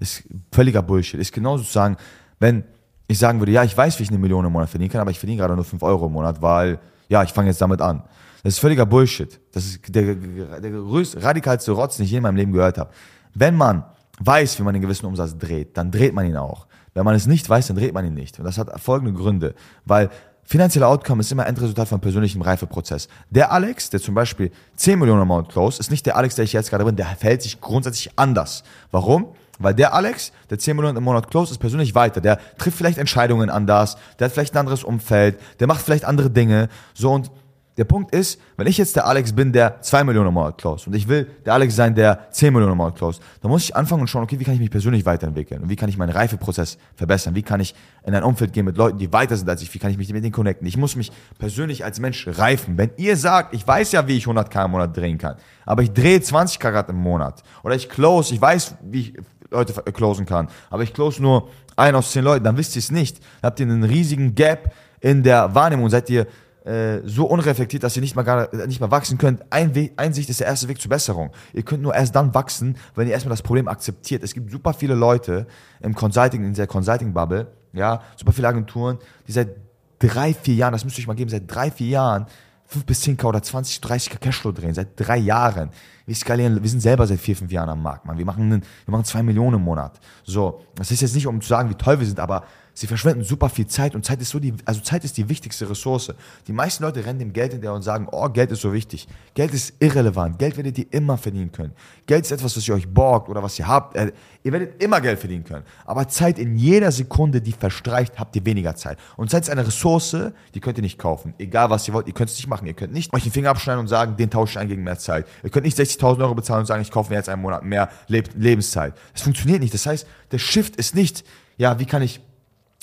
Ist 0.00 0.24
völliger 0.52 0.82
Bullshit. 0.82 1.20
Ist 1.20 1.32
genauso 1.32 1.64
zu 1.64 1.72
sagen, 1.72 1.96
wenn 2.38 2.64
ich 3.08 3.18
sagen 3.18 3.40
würde, 3.40 3.52
ja, 3.52 3.64
ich 3.64 3.76
weiß, 3.76 3.98
wie 3.98 4.02
ich 4.02 4.10
eine 4.10 4.18
Million 4.18 4.44
im 4.44 4.52
Monat 4.52 4.68
verdienen 4.68 4.90
kann, 4.90 5.00
aber 5.00 5.10
ich 5.10 5.18
verdiene 5.18 5.40
gerade 5.40 5.54
nur 5.54 5.64
5 5.64 5.82
Euro 5.82 6.06
im 6.06 6.12
Monat, 6.12 6.42
weil 6.42 6.78
ja, 7.08 7.22
ich 7.22 7.32
fange 7.32 7.48
jetzt 7.48 7.60
damit 7.60 7.80
an. 7.80 8.02
Das 8.42 8.54
ist 8.54 8.60
völliger 8.60 8.86
Bullshit. 8.86 9.40
Das 9.52 9.64
ist 9.64 9.94
der, 9.94 10.14
der 10.14 10.70
größte, 10.70 11.22
radikalste 11.22 11.72
Rotz, 11.72 11.96
den 11.96 12.04
ich 12.04 12.10
je 12.10 12.18
in 12.18 12.22
meinem 12.22 12.36
Leben 12.36 12.52
gehört 12.52 12.78
habe. 12.78 12.90
Wenn 13.34 13.56
man 13.56 13.84
weiß, 14.20 14.58
wie 14.58 14.62
man 14.62 14.74
einen 14.74 14.82
gewissen 14.82 15.06
Umsatz 15.06 15.36
dreht, 15.36 15.76
dann 15.76 15.90
dreht 15.90 16.14
man 16.14 16.26
ihn 16.26 16.36
auch. 16.36 16.66
Wenn 16.94 17.04
man 17.04 17.14
es 17.14 17.26
nicht 17.26 17.48
weiß, 17.48 17.68
dann 17.68 17.76
dreht 17.76 17.94
man 17.94 18.04
ihn 18.04 18.14
nicht. 18.14 18.38
Und 18.38 18.44
das 18.44 18.58
hat 18.58 18.80
folgende 18.80 19.12
Gründe. 19.12 19.54
Weil 19.84 20.10
finanzieller 20.44 20.88
Outcome 20.88 21.20
ist 21.20 21.32
immer 21.32 21.46
Endresultat 21.46 21.88
von 21.88 22.00
persönlichem 22.00 22.42
Reifeprozess. 22.42 23.08
Der 23.30 23.52
Alex, 23.52 23.90
der 23.90 24.00
zum 24.00 24.14
Beispiel 24.14 24.50
10 24.76 24.98
Millionen 24.98 25.22
Amount 25.22 25.50
close, 25.50 25.80
ist 25.80 25.90
nicht 25.90 26.06
der 26.06 26.16
Alex, 26.16 26.34
der 26.34 26.44
ich 26.44 26.52
jetzt 26.52 26.70
gerade 26.70 26.84
bin, 26.84 26.96
der 26.96 27.06
verhält 27.06 27.42
sich 27.42 27.60
grundsätzlich 27.60 28.10
anders. 28.16 28.64
Warum? 28.90 29.28
Weil 29.58 29.74
der 29.74 29.94
Alex, 29.94 30.32
der 30.50 30.58
10 30.58 30.76
Millionen 30.76 30.96
im 30.96 31.04
Monat 31.04 31.30
close, 31.30 31.52
ist 31.52 31.58
persönlich 31.58 31.94
weiter. 31.94 32.20
Der 32.20 32.38
trifft 32.58 32.78
vielleicht 32.78 32.98
Entscheidungen 32.98 33.50
anders, 33.50 33.96
der 34.18 34.26
hat 34.26 34.32
vielleicht 34.32 34.54
ein 34.54 34.58
anderes 34.58 34.84
Umfeld, 34.84 35.38
der 35.60 35.66
macht 35.66 35.82
vielleicht 35.82 36.04
andere 36.04 36.30
Dinge. 36.30 36.68
So 36.94 37.12
und 37.12 37.30
der 37.78 37.84
Punkt 37.84 38.12
ist, 38.12 38.40
wenn 38.56 38.66
ich 38.66 38.76
jetzt 38.76 38.96
der 38.96 39.06
Alex 39.06 39.32
bin, 39.32 39.52
der 39.52 39.80
2 39.80 40.02
Millionen 40.02 40.28
im 40.28 40.34
Monat 40.34 40.58
close 40.58 40.90
und 40.90 40.96
ich 40.96 41.06
will 41.06 41.30
der 41.46 41.54
Alex 41.54 41.76
sein, 41.76 41.94
der 41.94 42.28
10 42.32 42.52
Millionen 42.52 42.72
im 42.72 42.78
Monat 42.78 42.96
close, 42.96 43.20
dann 43.40 43.52
muss 43.52 43.62
ich 43.62 43.76
anfangen 43.76 44.00
und 44.00 44.08
schauen, 44.08 44.24
okay, 44.24 44.40
wie 44.40 44.44
kann 44.44 44.54
ich 44.54 44.60
mich 44.60 44.70
persönlich 44.70 45.06
weiterentwickeln 45.06 45.62
und 45.62 45.68
wie 45.68 45.76
kann 45.76 45.88
ich 45.88 45.96
meinen 45.96 46.10
Reifeprozess 46.10 46.76
verbessern, 46.96 47.36
wie 47.36 47.42
kann 47.42 47.60
ich 47.60 47.76
in 48.04 48.16
ein 48.16 48.24
Umfeld 48.24 48.52
gehen 48.52 48.64
mit 48.64 48.76
Leuten, 48.76 48.98
die 48.98 49.12
weiter 49.12 49.36
sind 49.36 49.48
als 49.48 49.62
ich, 49.62 49.72
wie 49.72 49.78
kann 49.78 49.92
ich 49.92 49.96
mich 49.96 50.12
mit 50.12 50.24
denen 50.24 50.32
connecten. 50.32 50.66
Ich 50.66 50.76
muss 50.76 50.96
mich 50.96 51.12
persönlich 51.38 51.84
als 51.84 52.00
Mensch 52.00 52.26
reifen. 52.26 52.76
Wenn 52.76 52.90
ihr 52.96 53.16
sagt, 53.16 53.54
ich 53.54 53.64
weiß 53.64 53.92
ja, 53.92 54.08
wie 54.08 54.16
ich 54.16 54.24
100k 54.24 54.64
im 54.64 54.72
Monat 54.72 54.96
drehen 54.96 55.16
kann, 55.16 55.36
aber 55.64 55.82
ich 55.82 55.92
drehe 55.92 56.20
20 56.20 56.58
Karat 56.58 56.88
im 56.88 56.96
Monat 56.96 57.44
oder 57.62 57.76
ich 57.76 57.88
close, 57.88 58.34
ich 58.34 58.40
weiß, 58.40 58.74
wie 58.82 59.00
ich 59.00 59.14
Leute 59.50 59.72
closen 59.92 60.26
kann. 60.26 60.48
Aber 60.70 60.82
ich 60.82 60.92
close 60.92 61.22
nur 61.22 61.48
ein 61.76 61.94
aus 61.94 62.12
zehn 62.12 62.24
Leuten, 62.24 62.44
dann 62.44 62.56
wisst 62.56 62.76
ihr 62.76 62.80
es 62.80 62.90
nicht. 62.90 63.18
Dann 63.40 63.50
habt 63.50 63.60
ihr 63.60 63.66
einen 63.66 63.84
riesigen 63.84 64.34
Gap 64.34 64.74
in 65.00 65.22
der 65.22 65.54
Wahrnehmung, 65.54 65.88
seid 65.90 66.10
ihr 66.10 66.26
äh, 66.64 67.00
so 67.04 67.24
unreflektiert, 67.26 67.82
dass 67.82 67.96
ihr 67.96 68.02
nicht 68.02 68.14
mal, 68.14 68.24
gar, 68.24 68.54
nicht 68.66 68.80
mal 68.80 68.90
wachsen 68.90 69.16
könnt. 69.16 69.42
Ein 69.50 69.74
Weg, 69.74 69.92
Einsicht 69.96 70.28
ist 70.28 70.40
der 70.40 70.48
erste 70.48 70.68
Weg 70.68 70.80
zur 70.80 70.90
Besserung. 70.90 71.30
Ihr 71.54 71.62
könnt 71.62 71.82
nur 71.82 71.94
erst 71.94 72.14
dann 72.14 72.34
wachsen, 72.34 72.76
wenn 72.94 73.06
ihr 73.06 73.14
erstmal 73.14 73.32
das 73.32 73.42
Problem 73.42 73.68
akzeptiert. 73.68 74.22
Es 74.22 74.34
gibt 74.34 74.50
super 74.50 74.74
viele 74.74 74.94
Leute 74.94 75.46
im 75.80 75.94
Consulting, 75.94 76.44
in 76.44 76.52
der 76.52 76.66
Consulting-Bubble, 76.66 77.46
ja, 77.72 78.02
super 78.16 78.32
viele 78.32 78.48
Agenturen, 78.48 78.98
die 79.26 79.32
seit 79.32 79.56
drei, 79.98 80.34
vier 80.34 80.54
Jahren, 80.54 80.72
das 80.72 80.84
müsst 80.84 80.98
ihr 80.98 81.02
euch 81.02 81.06
mal 81.06 81.14
geben, 81.14 81.30
seit 81.30 81.44
drei, 81.46 81.70
vier 81.70 81.88
Jahren 81.88 82.26
5 82.68 82.84
bis 82.84 83.02
10k 83.02 83.24
oder 83.24 83.42
20, 83.42 83.82
30k 83.82 84.18
Cashflow 84.18 84.52
drehen, 84.52 84.74
seit 84.74 84.88
drei 84.96 85.16
Jahren. 85.16 85.70
Wir 86.04 86.14
skalieren, 86.14 86.62
wir 86.62 86.68
sind 86.70 86.80
selber 86.80 87.06
seit 87.06 87.18
vier, 87.18 87.34
fünf 87.34 87.50
Jahren 87.50 87.70
am 87.70 87.82
Markt, 87.82 88.04
man. 88.04 88.18
Wir 88.18 88.26
machen, 88.26 88.42
einen, 88.42 88.62
wir 88.84 88.92
machen 88.92 89.04
zwei 89.04 89.22
Millionen 89.22 89.56
im 89.56 89.62
Monat. 89.62 89.98
So, 90.24 90.60
das 90.74 90.90
ist 90.90 91.00
jetzt 91.00 91.14
nicht, 91.14 91.26
um 91.26 91.40
zu 91.40 91.48
sagen, 91.48 91.70
wie 91.70 91.74
toll 91.74 91.98
wir 91.98 92.06
sind, 92.06 92.20
aber 92.20 92.44
Sie 92.78 92.86
verschwenden 92.86 93.24
super 93.24 93.48
viel 93.48 93.66
Zeit 93.66 93.96
und 93.96 94.04
Zeit 94.04 94.22
ist 94.22 94.30
so 94.30 94.38
die, 94.38 94.54
also 94.64 94.80
Zeit 94.80 95.02
ist 95.02 95.16
die 95.16 95.28
wichtigste 95.28 95.68
Ressource. 95.68 96.14
Die 96.46 96.52
meisten 96.52 96.84
Leute 96.84 97.04
rennen 97.04 97.18
dem 97.18 97.32
Geld 97.32 97.50
hinterher 97.50 97.74
und 97.74 97.82
sagen, 97.82 98.06
oh, 98.12 98.28
Geld 98.28 98.52
ist 98.52 98.60
so 98.60 98.72
wichtig. 98.72 99.08
Geld 99.34 99.52
ist 99.52 99.74
irrelevant. 99.80 100.38
Geld 100.38 100.56
werdet 100.56 100.78
ihr 100.78 100.86
immer 100.92 101.18
verdienen 101.18 101.50
können. 101.50 101.72
Geld 102.06 102.24
ist 102.24 102.30
etwas, 102.30 102.56
was 102.56 102.68
ihr 102.68 102.74
euch 102.74 102.88
borgt 102.88 103.28
oder 103.28 103.42
was 103.42 103.58
ihr 103.58 103.66
habt. 103.66 103.96
Äh, 103.96 104.12
ihr 104.44 104.52
werdet 104.52 104.80
immer 104.80 105.00
Geld 105.00 105.18
verdienen 105.18 105.42
können. 105.42 105.64
Aber 105.86 106.06
Zeit 106.06 106.38
in 106.38 106.56
jeder 106.56 106.92
Sekunde, 106.92 107.40
die 107.40 107.50
verstreicht, 107.50 108.16
habt 108.16 108.36
ihr 108.36 108.46
weniger 108.46 108.76
Zeit. 108.76 108.96
Und 109.16 109.28
Zeit 109.28 109.42
ist 109.42 109.50
eine 109.50 109.66
Ressource, 109.66 110.16
die 110.54 110.60
könnt 110.60 110.78
ihr 110.78 110.82
nicht 110.82 111.00
kaufen. 111.00 111.34
Egal 111.38 111.70
was 111.70 111.88
ihr 111.88 111.94
wollt, 111.94 112.06
ihr 112.06 112.14
könnt 112.14 112.30
es 112.30 112.36
nicht 112.36 112.46
machen. 112.46 112.68
Ihr 112.68 112.74
könnt 112.74 112.92
nicht 112.92 113.12
euch 113.12 113.24
den 113.24 113.32
Finger 113.32 113.50
abschneiden 113.50 113.80
und 113.80 113.88
sagen, 113.88 114.16
den 114.16 114.30
tausche 114.30 114.52
ich 114.52 114.58
ein 114.60 114.68
gegen 114.68 114.84
mehr 114.84 115.00
Zeit. 115.00 115.26
Ihr 115.42 115.50
könnt 115.50 115.64
nicht 115.64 115.76
60.000 115.76 116.20
Euro 116.20 116.36
bezahlen 116.36 116.60
und 116.60 116.66
sagen, 116.66 116.82
ich 116.82 116.92
kaufe 116.92 117.10
mir 117.10 117.16
jetzt 117.16 117.28
einen 117.28 117.42
Monat 117.42 117.64
mehr 117.64 117.90
Lebenszeit. 118.06 118.94
Das 119.14 119.22
funktioniert 119.22 119.62
nicht. 119.62 119.74
Das 119.74 119.84
heißt, 119.84 120.06
der 120.30 120.38
Shift 120.38 120.76
ist 120.76 120.94
nicht, 120.94 121.24
ja, 121.56 121.80
wie 121.80 121.84
kann 121.84 122.02
ich 122.02 122.20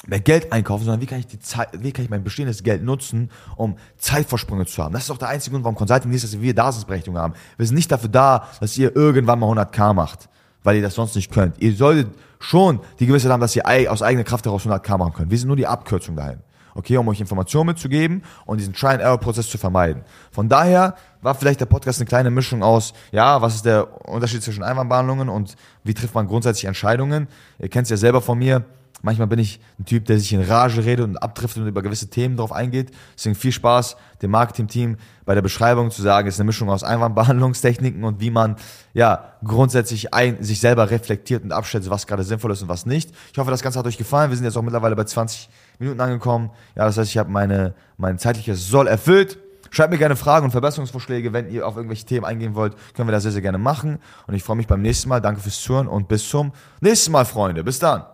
mehr 0.07 0.19
Geld 0.19 0.51
einkaufen, 0.51 0.85
sondern 0.85 1.01
wie 1.01 1.05
kann 1.05 1.19
ich 1.19 1.27
die 1.27 1.39
Zeit, 1.39 1.69
wie 1.73 1.91
kann 1.91 2.05
ich 2.05 2.11
mein 2.11 2.23
bestehendes 2.23 2.63
Geld 2.63 2.83
nutzen, 2.83 3.29
um 3.55 3.75
Zeitversprünge 3.97 4.65
zu 4.65 4.83
haben. 4.83 4.93
Das 4.93 5.03
ist 5.03 5.11
auch 5.11 5.17
der 5.17 5.29
einzige 5.29 5.53
Grund, 5.53 5.63
warum 5.63 5.75
Consulting 5.75 6.11
ist, 6.11 6.23
dass 6.23 6.39
wir 6.39 6.53
Daseinsberechtigung 6.53 7.19
haben. 7.19 7.33
Wir 7.57 7.65
sind 7.65 7.75
nicht 7.75 7.91
dafür 7.91 8.09
da, 8.09 8.47
dass 8.59 8.77
ihr 8.77 8.95
irgendwann 8.95 9.39
mal 9.39 9.51
100k 9.51 9.93
macht, 9.93 10.29
weil 10.63 10.77
ihr 10.77 10.81
das 10.81 10.95
sonst 10.95 11.15
nicht 11.15 11.31
könnt. 11.31 11.59
Ihr 11.59 11.73
solltet 11.75 12.09
schon 12.39 12.79
die 12.99 13.05
Gewissheit 13.05 13.31
haben, 13.31 13.41
dass 13.41 13.55
ihr 13.55 13.65
aus 13.91 14.01
eigener 14.01 14.23
Kraft 14.23 14.45
heraus 14.45 14.65
100k 14.65 14.97
machen 14.97 15.13
könnt. 15.13 15.31
Wir 15.31 15.37
sind 15.37 15.47
nur 15.47 15.57
die 15.57 15.67
Abkürzung 15.67 16.15
dahin. 16.15 16.39
Okay, 16.77 16.97
um 16.97 17.07
euch 17.07 17.21
Informationen 17.21 17.67
mitzugeben 17.67 18.21
und 18.45 18.59
diesen 18.59 18.73
Try-and-Error-Prozess 18.73 19.49
zu 19.49 19.57
vermeiden. 19.57 20.03
Von 20.29 20.49
daher 20.49 20.95
war 21.21 21.33
vielleicht 21.33 21.61
der 21.61 21.67
Podcast 21.67 22.01
eine 22.01 22.05
kleine 22.05 22.29
Mischung 22.31 22.63
aus, 22.63 22.93
ja, 23.13 23.41
was 23.41 23.55
ist 23.55 23.65
der 23.65 24.05
Unterschied 24.09 24.43
zwischen 24.43 24.61
Einwandbehandlungen 24.61 25.29
und 25.29 25.55
wie 25.85 25.93
trifft 25.93 26.13
man 26.13 26.27
grundsätzlich 26.27 26.65
Entscheidungen? 26.65 27.29
Ihr 27.59 27.69
kennt 27.69 27.85
es 27.85 27.91
ja 27.91 27.97
selber 27.97 28.21
von 28.21 28.37
mir 28.37 28.65
Manchmal 29.01 29.27
bin 29.27 29.39
ich 29.39 29.59
ein 29.79 29.85
Typ, 29.85 30.05
der 30.05 30.17
sich 30.17 30.33
in 30.33 30.41
Rage 30.41 30.83
redet 30.83 31.05
und 31.05 31.17
abtrifft 31.17 31.57
und 31.57 31.67
über 31.67 31.81
gewisse 31.81 32.09
Themen 32.09 32.37
drauf 32.37 32.51
eingeht. 32.51 32.91
Deswegen 33.15 33.35
viel 33.35 33.51
Spaß, 33.51 33.97
dem 34.21 34.31
Marketing-Team 34.31 34.97
bei 35.25 35.35
der 35.35 35.41
Beschreibung 35.41 35.91
zu 35.91 36.01
sagen, 36.01 36.27
es 36.27 36.35
ist 36.35 36.39
eine 36.39 36.47
Mischung 36.47 36.69
aus 36.69 36.83
Einwandbehandlungstechniken 36.83 38.03
und 38.03 38.19
wie 38.19 38.31
man 38.31 38.55
ja 38.93 39.33
grundsätzlich 39.43 40.13
ein, 40.13 40.41
sich 40.43 40.59
selber 40.59 40.89
reflektiert 40.89 41.43
und 41.43 41.51
abschätzt, 41.51 41.89
was 41.89 42.07
gerade 42.07 42.23
sinnvoll 42.23 42.51
ist 42.51 42.61
und 42.61 42.69
was 42.69 42.85
nicht. 42.85 43.11
Ich 43.31 43.37
hoffe, 43.37 43.51
das 43.51 43.61
Ganze 43.61 43.77
hat 43.77 43.85
euch 43.85 43.97
gefallen. 43.97 44.31
Wir 44.31 44.37
sind 44.37 44.45
jetzt 44.45 44.57
auch 44.57 44.63
mittlerweile 44.63 44.95
bei 44.95 45.03
20 45.03 45.49
Minuten 45.79 45.99
angekommen. 45.99 46.49
Ja, 46.75 46.85
das 46.85 46.97
heißt, 46.97 47.09
ich 47.09 47.17
habe 47.17 47.29
meine, 47.29 47.75
mein 47.97 48.17
zeitliches 48.17 48.67
Soll 48.67 48.87
erfüllt. 48.87 49.37
Schreibt 49.71 49.91
mir 49.91 49.97
gerne 49.97 50.15
Fragen 50.15 50.45
und 50.45 50.51
Verbesserungsvorschläge, 50.51 51.33
wenn 51.33 51.49
ihr 51.49 51.67
auf 51.67 51.75
irgendwelche 51.75 52.05
Themen 52.05 52.25
eingehen 52.25 52.55
wollt, 52.55 52.75
können 52.93 53.09
wir 53.09 53.11
das 53.11 53.23
sehr, 53.23 53.33
sehr 53.33 53.41
gerne 53.41 53.57
machen. 53.57 53.99
Und 54.25 54.33
ich 54.33 54.41
freue 54.41 54.55
mich 54.55 54.67
beim 54.67 54.81
nächsten 54.81 55.09
Mal. 55.09 55.19
Danke 55.19 55.41
fürs 55.41 55.61
Zuhören 55.61 55.87
und 55.87 56.07
bis 56.07 56.29
zum 56.29 56.53
nächsten 56.79 57.11
Mal, 57.11 57.25
Freunde. 57.25 57.61
Bis 57.63 57.79
dann. 57.79 58.05